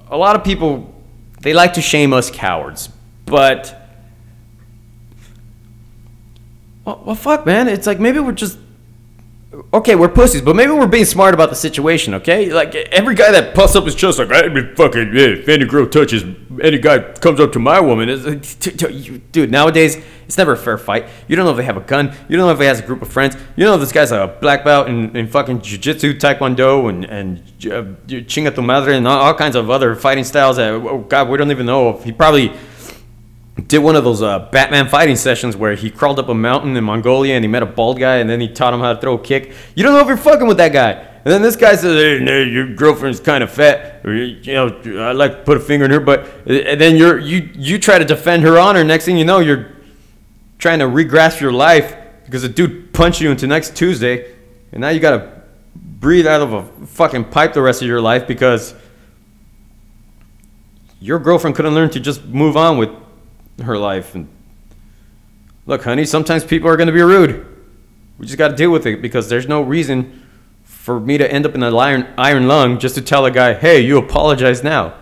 a 0.10 0.16
lot 0.16 0.38
of 0.38 0.44
people 0.46 0.94
they 1.42 1.54
like 1.54 1.74
to 1.74 1.82
shame 1.82 2.14
us 2.14 2.32
cowards, 2.32 2.90
but 3.26 3.76
well, 6.86 7.02
well 7.06 7.16
fuck 7.16 7.46
man, 7.46 7.68
it's 7.68 7.88
like 7.88 8.00
maybe 8.00 8.20
we're 8.20 8.32
just 8.32 8.58
okay, 9.74 9.96
we're 9.96 10.10
pussies, 10.10 10.42
but 10.42 10.56
maybe 10.56 10.72
we're 10.72 10.88
being 10.88 11.06
smart 11.06 11.34
about 11.34 11.50
the 11.50 11.56
situation, 11.56 12.14
okay? 12.16 12.52
Like 12.52 12.76
every 12.76 13.16
guy 13.16 13.32
that 13.32 13.56
puffs 13.56 13.76
up 13.76 13.86
his 13.86 13.96
chest, 13.96 14.20
like 14.20 14.32
I'd 14.32 14.54
be 14.54 14.74
fucking 14.76 15.14
yeah, 15.14 15.28
if 15.28 15.50
any 15.50 15.66
girl 15.66 15.88
touches 15.88 16.24
any 16.62 16.78
guy 16.78 17.00
comes 17.00 17.40
up 17.40 17.52
to 17.54 17.60
my 17.60 17.80
woman, 17.80 18.10
is 18.10 18.56
dude. 19.32 19.52
Nowadays, 19.52 19.98
it's 20.26 20.38
never 20.38 20.54
a 20.54 20.58
fair 20.58 20.78
fight. 20.78 21.08
You 21.28 21.36
don't 21.36 21.46
know 21.46 21.52
if 21.52 21.58
they 21.58 21.64
have 21.64 21.78
a 21.78 21.82
gun. 21.82 22.14
You 22.28 22.38
don't 22.38 22.48
know 22.48 22.52
if 22.52 22.60
he 22.60 22.66
has 22.66 22.80
a 22.80 22.86
group 22.86 23.02
of 23.02 23.08
friends. 23.08 23.36
You 23.56 23.64
don't 23.64 23.72
know 23.72 23.76
if 23.76 23.82
this 23.82 23.92
guy's 23.92 24.12
a 24.12 24.38
black 24.42 24.64
belt 24.64 24.88
in, 24.88 25.16
in 25.16 25.28
fucking 25.28 25.62
jiu-jitsu, 25.62 26.16
taekwondo, 26.16 26.90
and 26.90 27.06
and 27.06 27.40
uh, 27.66 27.84
chinga 28.08 28.54
tu 28.54 28.62
madre, 28.62 28.96
and 28.96 29.08
all, 29.08 29.20
all 29.20 29.34
kinds 29.34 29.56
of 29.56 29.70
other 29.70 29.96
fighting 29.96 30.24
styles. 30.24 30.58
That 30.58 30.74
oh 30.74 31.00
god, 31.08 31.30
we 31.30 31.38
don't 31.38 31.52
even 31.52 31.66
know 31.66 31.98
he 32.00 32.12
probably 32.12 32.54
did 33.62 33.80
one 33.80 33.96
of 33.96 34.04
those 34.04 34.22
uh, 34.22 34.40
Batman 34.52 34.88
fighting 34.88 35.16
sessions 35.16 35.58
where 35.58 35.76
he 35.76 35.90
crawled 35.90 36.20
up 36.20 36.30
a 36.30 36.34
mountain 36.34 36.76
in 36.78 36.84
Mongolia 36.84 37.36
and 37.36 37.44
he 37.44 37.48
met 37.48 37.64
a 37.64 37.66
bald 37.66 38.00
guy 38.00 38.18
and 38.18 38.30
then 38.30 38.40
he 38.40 38.48
taught 38.48 38.74
him 38.74 38.80
how 38.80 38.94
to 38.94 39.02
throw 39.02 39.16
a 39.16 39.20
kick. 39.20 39.54
You 39.76 39.84
don't 39.84 39.94
know 39.94 40.02
if 40.02 40.08
you're 40.08 40.18
fucking 40.18 40.48
with 40.48 40.58
that 40.58 40.74
guy. 40.74 40.92
And 40.92 41.34
then 41.34 41.42
this 41.42 41.56
guy 41.56 41.76
says, 41.76 42.02
hey, 42.02 42.24
no, 42.24 42.42
your 42.42 42.74
girlfriend's 42.74 43.20
kind 43.20 43.44
of 43.44 43.52
fat. 43.52 44.02
You 44.06 44.40
know, 44.54 45.10
I'd 45.10 45.16
like 45.16 45.32
to 45.32 45.44
put 45.44 45.58
a 45.58 45.60
finger 45.60 45.86
in 45.86 45.92
her 45.92 46.00
butt. 46.00 46.30
And 46.46 46.80
then 46.80 46.96
you're, 46.96 47.20
you, 47.20 47.50
you 47.56 47.78
try 47.78 48.00
to 48.00 48.06
defend 48.06 48.44
her 48.44 48.58
honor. 48.58 48.84
Next 48.84 49.06
thing 49.06 49.18
you 49.18 49.26
know, 49.26 49.40
you're 49.40 49.72
trying 50.60 50.80
to 50.80 50.86
regrasp 50.86 51.42
your 51.42 51.52
life 51.52 51.96
because 52.26 52.44
a 52.44 52.50
dude 52.50 52.94
punched 52.94 53.20
you 53.20 53.32
into 53.32 53.48
next 53.48 53.76
Tuesday. 53.76 54.34
And 54.72 54.82
now 54.82 54.90
you 54.90 55.00
got 55.00 55.18
to 55.18 55.42
breathe 55.76 56.26
out 56.26 56.42
of 56.42 56.54
a 56.54 56.86
fucking 56.86 57.26
pipe 57.26 57.54
the 57.54 57.62
rest 57.62 57.82
of 57.82 57.88
your 57.88 58.02
life 58.02 58.26
because 58.26 58.74
your 61.02 61.20
girlfriend 61.20 61.56
couldn't 61.56 61.76
learn 61.76 61.90
to 61.90 62.00
just 62.00 62.24
move 62.26 62.56
on 62.56 62.78
with 62.78 62.90
her 63.64 63.78
life. 63.78 64.16
And 64.16 64.28
look, 65.66 65.84
honey, 65.84 66.06
sometimes 66.06 66.44
people 66.44 66.70
are 66.70 66.78
going 66.78 66.88
to 66.88 66.94
be 66.94 67.02
rude. 67.02 67.46
We 68.18 68.26
just 68.26 68.38
got 68.38 68.50
to 68.50 68.56
deal 68.56 68.72
with 68.72 68.86
it 68.86 69.02
because 69.02 69.30
there's 69.30 69.48
no 69.48 69.62
reason 69.62 70.26
for 70.64 71.00
me 71.00 71.18
to 71.18 71.32
end 71.32 71.46
up 71.46 71.56
in 71.56 71.64
an 71.64 71.74
iron, 71.74 72.08
iron 72.18 72.48
lung 72.48 72.80
just 72.80 72.96
to 72.96 73.02
tell 73.02 73.26
a 73.26 73.32
guy, 73.32 73.54
hey, 73.54 73.80
you 73.80 73.98
apologize 73.98 74.64
now. 74.64 74.94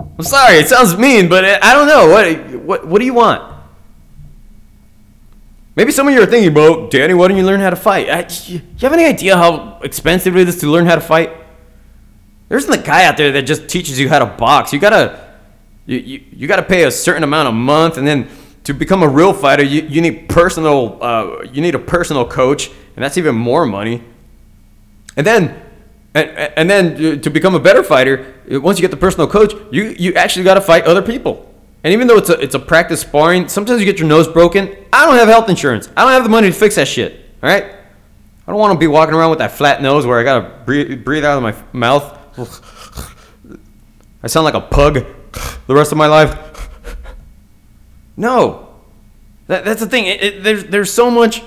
I'm 0.00 0.24
sorry, 0.24 0.56
it 0.56 0.68
sounds 0.68 0.96
mean, 0.96 1.28
but 1.28 1.44
I 1.44 1.74
don't 1.74 1.86
know. 1.86 2.08
What, 2.08 2.62
what, 2.62 2.86
what 2.86 2.98
do 3.00 3.04
you 3.04 3.14
want? 3.14 3.54
Maybe 5.76 5.92
some 5.92 6.08
of 6.08 6.14
you 6.14 6.22
are 6.22 6.26
thinking, 6.26 6.54
bro, 6.54 6.88
Danny, 6.88 7.12
why 7.12 7.28
don't 7.28 7.36
you 7.36 7.44
learn 7.44 7.60
how 7.60 7.68
to 7.68 7.76
fight? 7.76 8.08
I, 8.08 8.26
you 8.46 8.62
have 8.80 8.94
any 8.94 9.04
idea 9.04 9.36
how 9.36 9.78
expensive 9.82 10.34
it 10.36 10.48
is 10.48 10.58
to 10.60 10.70
learn 10.70 10.86
how 10.86 10.94
to 10.94 11.02
fight? 11.02 11.30
There 12.48 12.56
isn't 12.56 12.72
a 12.72 12.82
guy 12.82 13.04
out 13.04 13.18
there 13.18 13.32
that 13.32 13.42
just 13.42 13.68
teaches 13.68 13.98
you 13.98 14.08
how 14.08 14.20
to 14.20 14.26
box. 14.26 14.72
You 14.72 14.78
gotta 14.78 15.25
you, 15.86 15.98
you, 15.98 16.24
you 16.32 16.48
got 16.48 16.56
to 16.56 16.62
pay 16.62 16.84
a 16.84 16.90
certain 16.90 17.22
amount 17.22 17.48
a 17.48 17.52
month, 17.52 17.96
and 17.96 18.06
then 18.06 18.28
to 18.64 18.74
become 18.74 19.02
a 19.02 19.08
real 19.08 19.32
fighter, 19.32 19.62
you, 19.62 19.82
you 19.82 20.00
need 20.00 20.28
personal 20.28 21.02
uh, 21.02 21.42
you 21.52 21.62
need 21.62 21.74
a 21.74 21.78
personal 21.78 22.26
coach, 22.26 22.68
and 22.68 23.04
that's 23.04 23.16
even 23.16 23.34
more 23.34 23.64
money. 23.64 24.02
And 25.16 25.26
then 25.26 25.62
and, 26.14 26.30
and 26.30 26.70
then 26.70 27.20
to 27.20 27.30
become 27.30 27.54
a 27.54 27.60
better 27.60 27.82
fighter, 27.82 28.34
once 28.48 28.78
you 28.78 28.82
get 28.82 28.90
the 28.90 28.96
personal 28.96 29.26
coach, 29.28 29.52
you 29.70 29.94
you 29.98 30.14
actually 30.14 30.44
got 30.44 30.54
to 30.54 30.60
fight 30.60 30.84
other 30.84 31.02
people. 31.02 31.52
And 31.84 31.92
even 31.92 32.08
though 32.08 32.16
it's 32.16 32.30
a 32.30 32.40
it's 32.40 32.54
a 32.54 32.58
practice 32.58 33.02
sparring, 33.02 33.48
sometimes 33.48 33.80
you 33.80 33.86
get 33.86 33.98
your 33.98 34.08
nose 34.08 34.26
broken. 34.26 34.74
I 34.92 35.06
don't 35.06 35.14
have 35.16 35.28
health 35.28 35.48
insurance. 35.48 35.88
I 35.96 36.02
don't 36.02 36.12
have 36.12 36.24
the 36.24 36.30
money 36.30 36.48
to 36.48 36.54
fix 36.54 36.74
that 36.76 36.88
shit. 36.88 37.12
All 37.42 37.48
right. 37.48 37.64
I 37.64 38.52
don't 38.52 38.58
want 38.58 38.72
to 38.72 38.78
be 38.78 38.86
walking 38.86 39.14
around 39.14 39.30
with 39.30 39.40
that 39.40 39.52
flat 39.52 39.82
nose 39.82 40.06
where 40.06 40.18
I 40.18 40.22
gotta 40.22 40.64
breathe, 40.64 41.04
breathe 41.04 41.24
out 41.24 41.36
of 41.36 41.42
my 41.42 41.54
mouth. 41.72 42.16
I 44.22 44.28
sound 44.28 44.44
like 44.44 44.54
a 44.54 44.60
pug 44.60 45.04
the 45.66 45.74
rest 45.74 45.92
of 45.92 45.98
my 45.98 46.06
life? 46.06 46.70
no. 48.16 48.68
That, 49.46 49.64
that's 49.64 49.80
the 49.80 49.88
thing. 49.88 50.06
It, 50.06 50.22
it, 50.22 50.42
there's, 50.42 50.64
there's 50.64 50.92
so 50.92 51.10
much. 51.10 51.42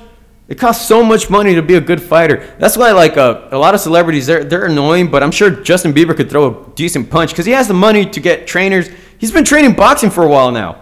It 0.47 0.57
costs 0.57 0.87
so 0.87 1.03
much 1.03 1.29
money 1.29 1.53
to 1.55 1.61
be 1.61 1.75
a 1.75 1.81
good 1.81 2.01
fighter. 2.01 2.55
That's 2.57 2.75
why, 2.75 2.91
like, 2.91 3.17
uh, 3.17 3.49
a 3.51 3.57
lot 3.57 3.75
of 3.75 3.81
celebrities, 3.81 4.25
they're, 4.25 4.43
they're 4.43 4.65
annoying, 4.65 5.11
but 5.11 5.21
I'm 5.21 5.29
sure 5.29 5.51
Justin 5.51 5.93
Bieber 5.93 6.15
could 6.15 6.27
throw 6.27 6.47
a 6.47 6.75
decent 6.75 7.11
punch 7.11 7.31
because 7.31 7.45
he 7.45 7.51
has 7.51 7.67
the 7.67 7.75
money 7.75 8.03
to 8.09 8.19
get 8.19 8.47
trainers. 8.47 8.89
He's 9.19 9.31
been 9.31 9.45
training 9.45 9.73
boxing 9.75 10.09
for 10.09 10.23
a 10.23 10.27
while 10.27 10.51
now 10.51 10.81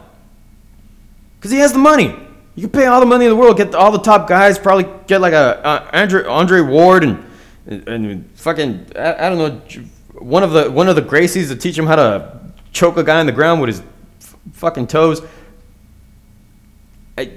because 1.38 1.52
he 1.52 1.58
has 1.58 1.74
the 1.74 1.80
money. 1.80 2.16
You 2.56 2.62
can 2.64 2.70
pay 2.70 2.86
all 2.86 3.00
the 3.00 3.06
money 3.06 3.26
in 3.26 3.32
the 3.32 3.36
world, 3.36 3.58
get 3.58 3.76
all 3.76 3.92
the 3.92 4.00
top 4.00 4.28
guys, 4.28 4.58
probably 4.58 4.88
get 5.06 5.22
like 5.22 5.34
a 5.34 5.64
uh, 5.66 5.90
Andre, 5.94 6.26
Andre 6.26 6.62
Ward 6.62 7.04
and, 7.04 7.24
and, 7.66 7.88
and 7.88 8.32
fucking, 8.36 8.88
I, 8.96 9.28
I, 9.28 9.30
don't 9.30 9.38
know, 9.38 9.84
one 10.14 10.44
of 10.44 10.52
the 10.54 10.72
one 10.72 10.88
of 10.88 10.96
the 10.96 11.02
Gracies 11.02 11.50
to 11.50 11.56
teach 11.56 11.78
him 11.78 11.86
how 11.86 11.98
to 11.98 12.47
choke 12.78 12.98
a 12.98 13.04
guy 13.04 13.20
on 13.20 13.26
the 13.26 13.32
ground 13.32 13.60
with 13.60 13.70
his 13.70 13.82
f- 14.22 14.36
fucking 14.54 14.88
toes. 14.88 15.22
I, 17.18 17.32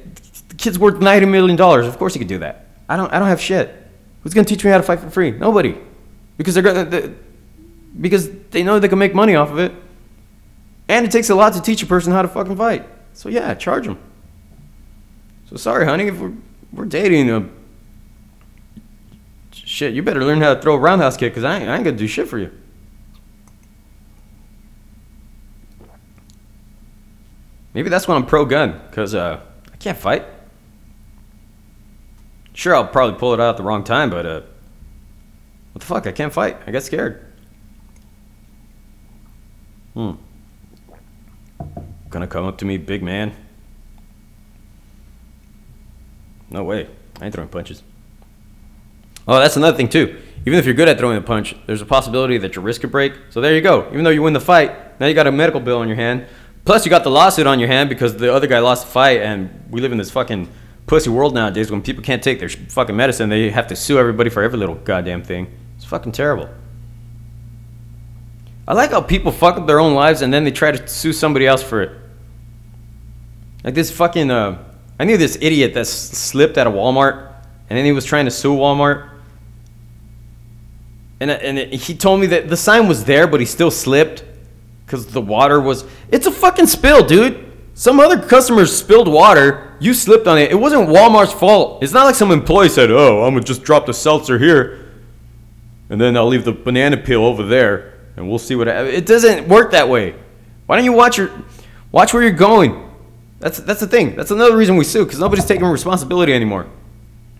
the 0.48 0.54
kid's 0.56 0.78
worth 0.78 1.00
ninety 1.00 1.26
million 1.26 1.56
dollars. 1.56 1.86
Of 1.86 1.98
course 1.98 2.12
he 2.12 2.18
could 2.18 2.28
do 2.28 2.38
that. 2.38 2.66
I 2.88 2.96
don't. 2.96 3.12
I 3.12 3.18
don't 3.18 3.28
have 3.28 3.40
shit. 3.40 3.74
Who's 4.22 4.34
gonna 4.34 4.44
teach 4.44 4.64
me 4.64 4.70
how 4.70 4.76
to 4.76 4.82
fight 4.82 5.00
for 5.00 5.10
free? 5.10 5.30
Nobody, 5.30 5.76
because 6.36 6.54
they're 6.54 6.62
gonna. 6.62 6.84
They, 6.84 7.14
because 8.00 8.30
they 8.50 8.62
know 8.62 8.78
they 8.78 8.88
can 8.88 8.98
make 8.98 9.14
money 9.14 9.34
off 9.34 9.50
of 9.50 9.58
it, 9.58 9.72
and 10.88 11.04
it 11.06 11.10
takes 11.10 11.30
a 11.30 11.34
lot 11.34 11.54
to 11.54 11.62
teach 11.62 11.82
a 11.82 11.86
person 11.86 12.12
how 12.12 12.22
to 12.22 12.28
fucking 12.28 12.56
fight. 12.56 12.86
So 13.14 13.28
yeah, 13.28 13.54
charge 13.54 13.86
them. 13.86 13.98
So 15.48 15.56
sorry, 15.56 15.86
honey, 15.86 16.08
if 16.08 16.18
we're 16.20 16.34
we're 16.72 16.84
dating, 16.84 17.30
uh, 17.30 17.48
shit, 19.52 19.94
you 19.94 20.02
better 20.02 20.22
learn 20.22 20.40
how 20.40 20.54
to 20.54 20.60
throw 20.60 20.74
a 20.74 20.78
roundhouse 20.78 21.16
kick, 21.16 21.34
cause 21.34 21.44
I 21.44 21.58
ain't, 21.58 21.68
I 21.68 21.76
ain't 21.76 21.84
gonna 21.84 21.96
do 21.96 22.06
shit 22.06 22.28
for 22.28 22.38
you. 22.38 22.52
Maybe 27.74 27.88
that's 27.88 28.08
when 28.08 28.16
I'm 28.16 28.26
pro 28.26 28.44
gun, 28.44 28.80
because 28.88 29.14
uh, 29.14 29.40
I 29.72 29.76
can't 29.76 29.98
fight. 29.98 30.24
Sure, 32.52 32.74
I'll 32.74 32.86
probably 32.86 33.18
pull 33.18 33.32
it 33.32 33.40
out 33.40 33.50
at 33.50 33.56
the 33.56 33.62
wrong 33.62 33.84
time, 33.84 34.10
but 34.10 34.26
uh, 34.26 34.40
what 35.72 35.80
the 35.80 35.86
fuck? 35.86 36.06
I 36.06 36.12
can't 36.12 36.32
fight. 36.32 36.58
I 36.66 36.72
get 36.72 36.82
scared. 36.82 37.24
Hmm. 39.94 40.12
Gonna 42.10 42.26
come 42.26 42.44
up 42.44 42.58
to 42.58 42.64
me, 42.64 42.76
big 42.76 43.02
man. 43.02 43.34
No 46.50 46.64
way. 46.64 46.88
I 47.20 47.26
ain't 47.26 47.34
throwing 47.34 47.48
punches. 47.48 47.82
Oh, 49.28 49.38
that's 49.38 49.56
another 49.56 49.76
thing 49.76 49.88
too. 49.88 50.20
Even 50.46 50.58
if 50.58 50.64
you're 50.64 50.74
good 50.74 50.88
at 50.88 50.98
throwing 50.98 51.16
a 51.16 51.20
punch, 51.20 51.54
there's 51.66 51.82
a 51.82 51.86
possibility 51.86 52.38
that 52.38 52.56
your 52.56 52.64
wrist 52.64 52.80
could 52.80 52.90
break. 52.90 53.12
So 53.28 53.40
there 53.40 53.54
you 53.54 53.60
go. 53.60 53.86
Even 53.92 54.04
though 54.04 54.10
you 54.10 54.22
win 54.22 54.32
the 54.32 54.40
fight, 54.40 54.98
now 54.98 55.06
you 55.06 55.14
got 55.14 55.26
a 55.26 55.32
medical 55.32 55.60
bill 55.60 55.78
on 55.78 55.86
your 55.86 55.96
hand. 55.96 56.26
Plus, 56.64 56.84
you 56.84 56.90
got 56.90 57.04
the 57.04 57.10
lawsuit 57.10 57.46
on 57.46 57.58
your 57.58 57.68
hand 57.68 57.88
because 57.88 58.16
the 58.16 58.32
other 58.32 58.46
guy 58.46 58.58
lost 58.58 58.86
the 58.86 58.92
fight, 58.92 59.20
and 59.22 59.64
we 59.70 59.80
live 59.80 59.92
in 59.92 59.98
this 59.98 60.10
fucking 60.10 60.48
pussy 60.86 61.08
world 61.08 61.34
nowadays 61.34 61.70
when 61.70 61.80
people 61.82 62.02
can't 62.02 62.22
take 62.22 62.40
their 62.40 62.48
fucking 62.48 62.96
medicine. 62.96 63.28
They 63.28 63.50
have 63.50 63.68
to 63.68 63.76
sue 63.76 63.98
everybody 63.98 64.28
for 64.28 64.42
every 64.42 64.58
little 64.58 64.74
goddamn 64.74 65.22
thing. 65.22 65.52
It's 65.76 65.84
fucking 65.84 66.12
terrible. 66.12 66.50
I 68.66 68.74
like 68.74 68.90
how 68.90 69.00
people 69.00 69.32
fuck 69.32 69.56
up 69.56 69.66
their 69.66 69.80
own 69.80 69.94
lives 69.94 70.22
and 70.22 70.32
then 70.32 70.44
they 70.44 70.50
try 70.50 70.70
to 70.70 70.86
sue 70.88 71.12
somebody 71.12 71.46
else 71.46 71.62
for 71.62 71.82
it. 71.82 71.92
Like 73.64 73.74
this 73.74 73.90
fucking, 73.90 74.30
uh, 74.30 74.62
I 74.98 75.04
knew 75.04 75.16
this 75.16 75.36
idiot 75.40 75.74
that 75.74 75.86
slipped 75.86 76.58
at 76.58 76.66
a 76.66 76.70
Walmart 76.70 77.34
and 77.68 77.76
then 77.76 77.84
he 77.84 77.92
was 77.92 78.04
trying 78.04 78.26
to 78.26 78.30
sue 78.30 78.54
Walmart. 78.54 79.10
And, 81.20 81.30
and 81.30 81.58
it, 81.58 81.72
he 81.74 81.94
told 81.94 82.20
me 82.20 82.26
that 82.28 82.48
the 82.48 82.56
sign 82.56 82.88
was 82.88 83.04
there, 83.04 83.26
but 83.26 83.40
he 83.40 83.46
still 83.46 83.70
slipped 83.70 84.24
because 84.90 85.06
the 85.06 85.20
water 85.20 85.60
was. 85.60 85.84
It's 86.10 86.26
a 86.26 86.32
fucking 86.32 86.66
spill, 86.66 87.06
dude. 87.06 87.46
Some 87.74 88.00
other 88.00 88.20
customers 88.20 88.76
spilled 88.76 89.06
water. 89.06 89.76
You 89.78 89.94
slipped 89.94 90.26
on 90.26 90.36
it. 90.36 90.50
It 90.50 90.56
wasn't 90.56 90.88
Walmart's 90.88 91.32
fault. 91.32 91.82
It's 91.82 91.92
not 91.92 92.04
like 92.04 92.16
some 92.16 92.32
employee 92.32 92.68
said, 92.68 92.90
"Oh, 92.90 93.24
I'm 93.24 93.34
gonna 93.34 93.44
just 93.44 93.62
drop 93.62 93.86
the 93.86 93.94
seltzer 93.94 94.38
here, 94.38 94.78
and 95.88 96.00
then 96.00 96.16
I'll 96.16 96.26
leave 96.26 96.44
the 96.44 96.52
banana 96.52 96.96
peel 96.96 97.24
over 97.24 97.44
there, 97.44 97.94
and 98.16 98.28
we'll 98.28 98.40
see 98.40 98.56
what." 98.56 98.66
It 98.66 99.06
doesn't 99.06 99.48
work 99.48 99.70
that 99.70 99.88
way. 99.88 100.16
Why 100.66 100.76
don't 100.76 100.84
you 100.84 100.92
watch 100.92 101.18
your 101.18 101.30
watch 101.92 102.12
where 102.12 102.22
you're 102.22 102.32
going? 102.32 102.90
That's 103.38 103.58
that's 103.58 103.80
the 103.80 103.86
thing. 103.86 104.16
That's 104.16 104.32
another 104.32 104.56
reason 104.56 104.76
we 104.76 104.84
sue 104.84 105.04
because 105.04 105.20
nobody's 105.20 105.46
taking 105.46 105.64
responsibility 105.66 106.34
anymore. 106.34 106.66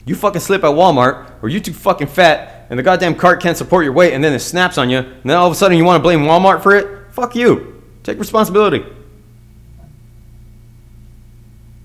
You 0.07 0.15
fucking 0.15 0.41
slip 0.41 0.63
at 0.63 0.71
Walmart, 0.71 1.27
or 1.43 1.49
you 1.49 1.59
too 1.61 1.73
fucking 1.73 2.07
fat, 2.07 2.69
and 2.71 2.79
the 2.79 2.83
goddamn 2.83 3.17
cart 3.17 3.43
can't 3.43 3.57
support 3.57 3.85
your 3.85 3.93
weight, 3.93 4.15
and 4.15 4.23
then 4.23 4.33
it 4.33 4.39
snaps 4.39 4.79
on 4.79 4.89
you, 4.89 4.99
and 4.99 5.25
then 5.25 5.37
all 5.37 5.47
of 5.47 5.53
a 5.53 5.57
sudden 5.57 5.77
you 5.77 5.85
want 5.85 5.99
to 5.99 6.03
blame 6.03 6.21
Walmart 6.21 6.63
for 6.63 6.75
it? 6.77 7.00
Fuck 7.21 7.37
you. 7.37 7.83
Take 8.03 8.19
responsibility. 8.19 8.83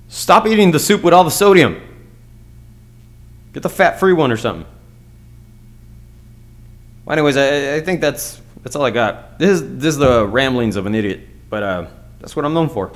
Stop 0.08 0.48
eating 0.48 0.72
the 0.72 0.80
soup 0.80 1.04
with 1.04 1.14
all 1.14 1.26
the 1.26 1.30
sodium. 1.30 1.82
Get 3.52 3.62
the 3.62 3.70
fat-free 3.70 4.14
one 4.14 4.32
or 4.32 4.38
something. 4.38 4.66
Well, 7.04 7.18
anyways, 7.18 7.36
I, 7.36 7.76
I, 7.76 7.82
think 7.82 8.00
that's 8.00 8.42
that's 8.64 8.78
all 8.78 8.86
I 8.86 8.92
got. 8.92 9.38
This 9.38 9.60
is 9.60 9.78
this 9.78 9.90
is 9.90 9.98
the 9.98 10.26
ramblings 10.26 10.78
of 10.78 10.86
an 10.86 10.96
idiot, 10.96 11.28
but 11.50 11.64
uh, 11.64 11.88
that's 12.22 12.38
what 12.38 12.46
I'm 12.46 12.54
known 12.54 12.70
for. 12.70 12.94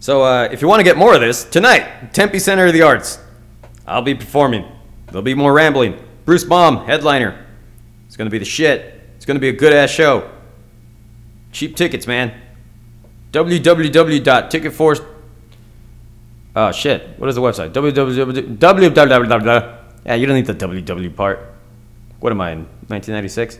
So 0.00 0.24
uh, 0.24 0.46
if 0.52 0.60
you 0.60 0.68
want 0.68 0.80
to 0.80 0.84
get 0.84 0.98
more 0.98 1.14
of 1.14 1.22
this 1.22 1.44
tonight, 1.44 2.12
Tempe 2.12 2.38
Center 2.38 2.66
of 2.66 2.74
the 2.74 2.82
Arts, 2.82 3.18
I'll 3.86 4.02
be 4.02 4.14
performing. 4.14 4.70
There'll 5.06 5.22
be 5.22 5.32
more 5.32 5.54
rambling. 5.54 5.98
Bruce 6.26 6.44
Baum, 6.44 6.84
headliner. 6.84 7.46
It's 8.06 8.18
gonna 8.18 8.28
be 8.28 8.38
the 8.38 8.44
shit. 8.44 9.00
It's 9.16 9.24
gonna 9.24 9.40
be 9.40 9.48
a 9.48 9.54
good 9.54 9.72
ass 9.72 9.88
show. 9.88 10.32
Cheap 11.56 11.74
tickets, 11.74 12.06
man. 12.06 12.34
www.ticketforce. 13.32 15.02
Oh 16.54 16.70
shit! 16.70 17.18
What 17.18 17.30
is 17.30 17.34
the 17.34 17.40
website? 17.40 17.72
www. 17.72 19.78
Yeah, 20.04 20.14
you 20.14 20.26
don't 20.26 20.36
need 20.36 20.44
the 20.44 20.54
www 20.54 21.16
part. 21.16 21.54
What 22.20 22.30
am 22.30 22.42
I 22.42 22.52
in 22.52 22.58
1996? 22.88 23.58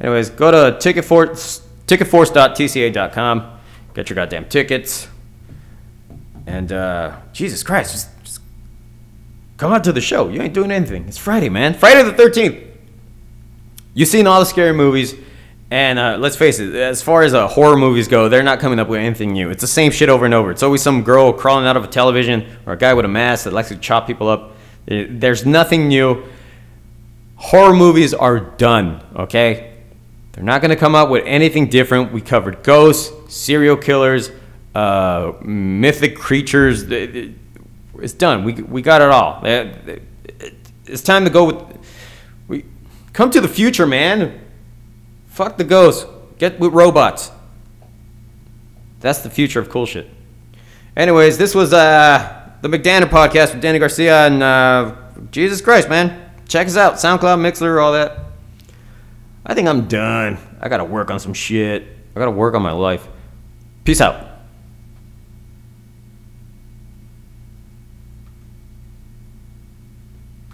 Anyways, 0.00 0.30
go 0.30 0.50
to 0.50 0.76
ticketforce 0.78 1.62
ticketforce.tca.com. 1.86 3.58
Get 3.94 4.10
your 4.10 4.16
goddamn 4.16 4.48
tickets. 4.48 5.06
And 6.48 6.72
uh, 6.72 7.16
Jesus 7.32 7.62
Christ, 7.62 7.92
just 7.92 8.40
Come 9.56 9.72
out 9.72 9.84
to 9.84 9.92
the 9.92 10.00
show. 10.00 10.30
You 10.30 10.42
ain't 10.42 10.52
doing 10.52 10.72
anything. 10.72 11.06
It's 11.06 11.16
Friday, 11.16 11.48
man. 11.48 11.74
Friday 11.74 12.02
the 12.02 12.10
13th. 12.10 12.60
You've 13.94 14.08
seen 14.08 14.26
all 14.26 14.40
the 14.40 14.46
scary 14.46 14.72
movies, 14.72 15.14
and 15.70 15.98
uh, 15.98 16.16
let's 16.18 16.36
face 16.36 16.58
it, 16.58 16.74
as 16.74 17.02
far 17.02 17.22
as 17.22 17.34
uh, 17.34 17.48
horror 17.48 17.76
movies 17.76 18.06
go, 18.06 18.28
they're 18.28 18.42
not 18.42 18.60
coming 18.60 18.78
up 18.78 18.88
with 18.88 19.00
anything 19.00 19.32
new. 19.32 19.50
It's 19.50 19.62
the 19.62 19.66
same 19.66 19.90
shit 19.90 20.08
over 20.08 20.24
and 20.24 20.34
over. 20.34 20.50
It's 20.50 20.62
always 20.62 20.82
some 20.82 21.02
girl 21.02 21.32
crawling 21.32 21.66
out 21.66 21.76
of 21.76 21.84
a 21.84 21.88
television 21.88 22.46
or 22.66 22.74
a 22.74 22.76
guy 22.76 22.94
with 22.94 23.04
a 23.04 23.08
mask 23.08 23.44
that 23.44 23.52
likes 23.52 23.68
to 23.68 23.76
chop 23.76 24.06
people 24.06 24.28
up. 24.28 24.52
There's 24.86 25.46
nothing 25.46 25.88
new. 25.88 26.24
Horror 27.36 27.74
movies 27.74 28.14
are 28.14 28.38
done, 28.38 29.02
okay? 29.16 29.74
They're 30.32 30.44
not 30.44 30.60
going 30.60 30.70
to 30.70 30.76
come 30.76 30.94
out 30.94 31.10
with 31.10 31.24
anything 31.26 31.68
different. 31.68 32.12
We 32.12 32.20
covered 32.20 32.62
ghosts, 32.62 33.34
serial 33.34 33.76
killers, 33.76 34.30
uh, 34.74 35.32
mythic 35.42 36.16
creatures. 36.16 36.84
It's 36.88 38.12
done. 38.12 38.44
We, 38.44 38.54
we 38.54 38.82
got 38.82 39.00
it 39.00 39.08
all. 39.08 39.40
It's 40.86 41.02
time 41.02 41.24
to 41.24 41.30
go 41.30 41.44
with. 41.44 41.78
We 42.46 42.64
come 43.12 43.30
to 43.30 43.40
the 43.40 43.48
future, 43.48 43.86
man. 43.86 44.40
Fuck 45.34 45.56
the 45.56 45.64
ghosts. 45.64 46.06
Get 46.38 46.60
with 46.60 46.72
robots. 46.72 47.32
That's 49.00 49.18
the 49.22 49.30
future 49.30 49.58
of 49.58 49.68
cool 49.68 49.84
shit. 49.84 50.08
Anyways, 50.96 51.38
this 51.38 51.56
was 51.56 51.72
uh, 51.72 52.52
the 52.62 52.68
McDaner 52.68 53.06
podcast 53.06 53.52
with 53.52 53.60
Danny 53.60 53.80
Garcia 53.80 54.28
and 54.28 54.40
uh, 54.44 54.94
Jesus 55.32 55.60
Christ, 55.60 55.88
man. 55.88 56.30
Check 56.46 56.68
us 56.68 56.76
out. 56.76 56.94
SoundCloud, 56.94 57.40
Mixlr, 57.40 57.82
all 57.82 57.94
that. 57.94 58.26
I 59.44 59.54
think 59.54 59.66
I'm 59.66 59.88
done. 59.88 60.38
I 60.60 60.68
gotta 60.68 60.84
work 60.84 61.10
on 61.10 61.18
some 61.18 61.34
shit. 61.34 61.82
I 62.14 62.18
gotta 62.20 62.30
work 62.30 62.54
on 62.54 62.62
my 62.62 62.70
life. 62.70 63.04
Peace 63.82 64.00
out. 64.00 64.33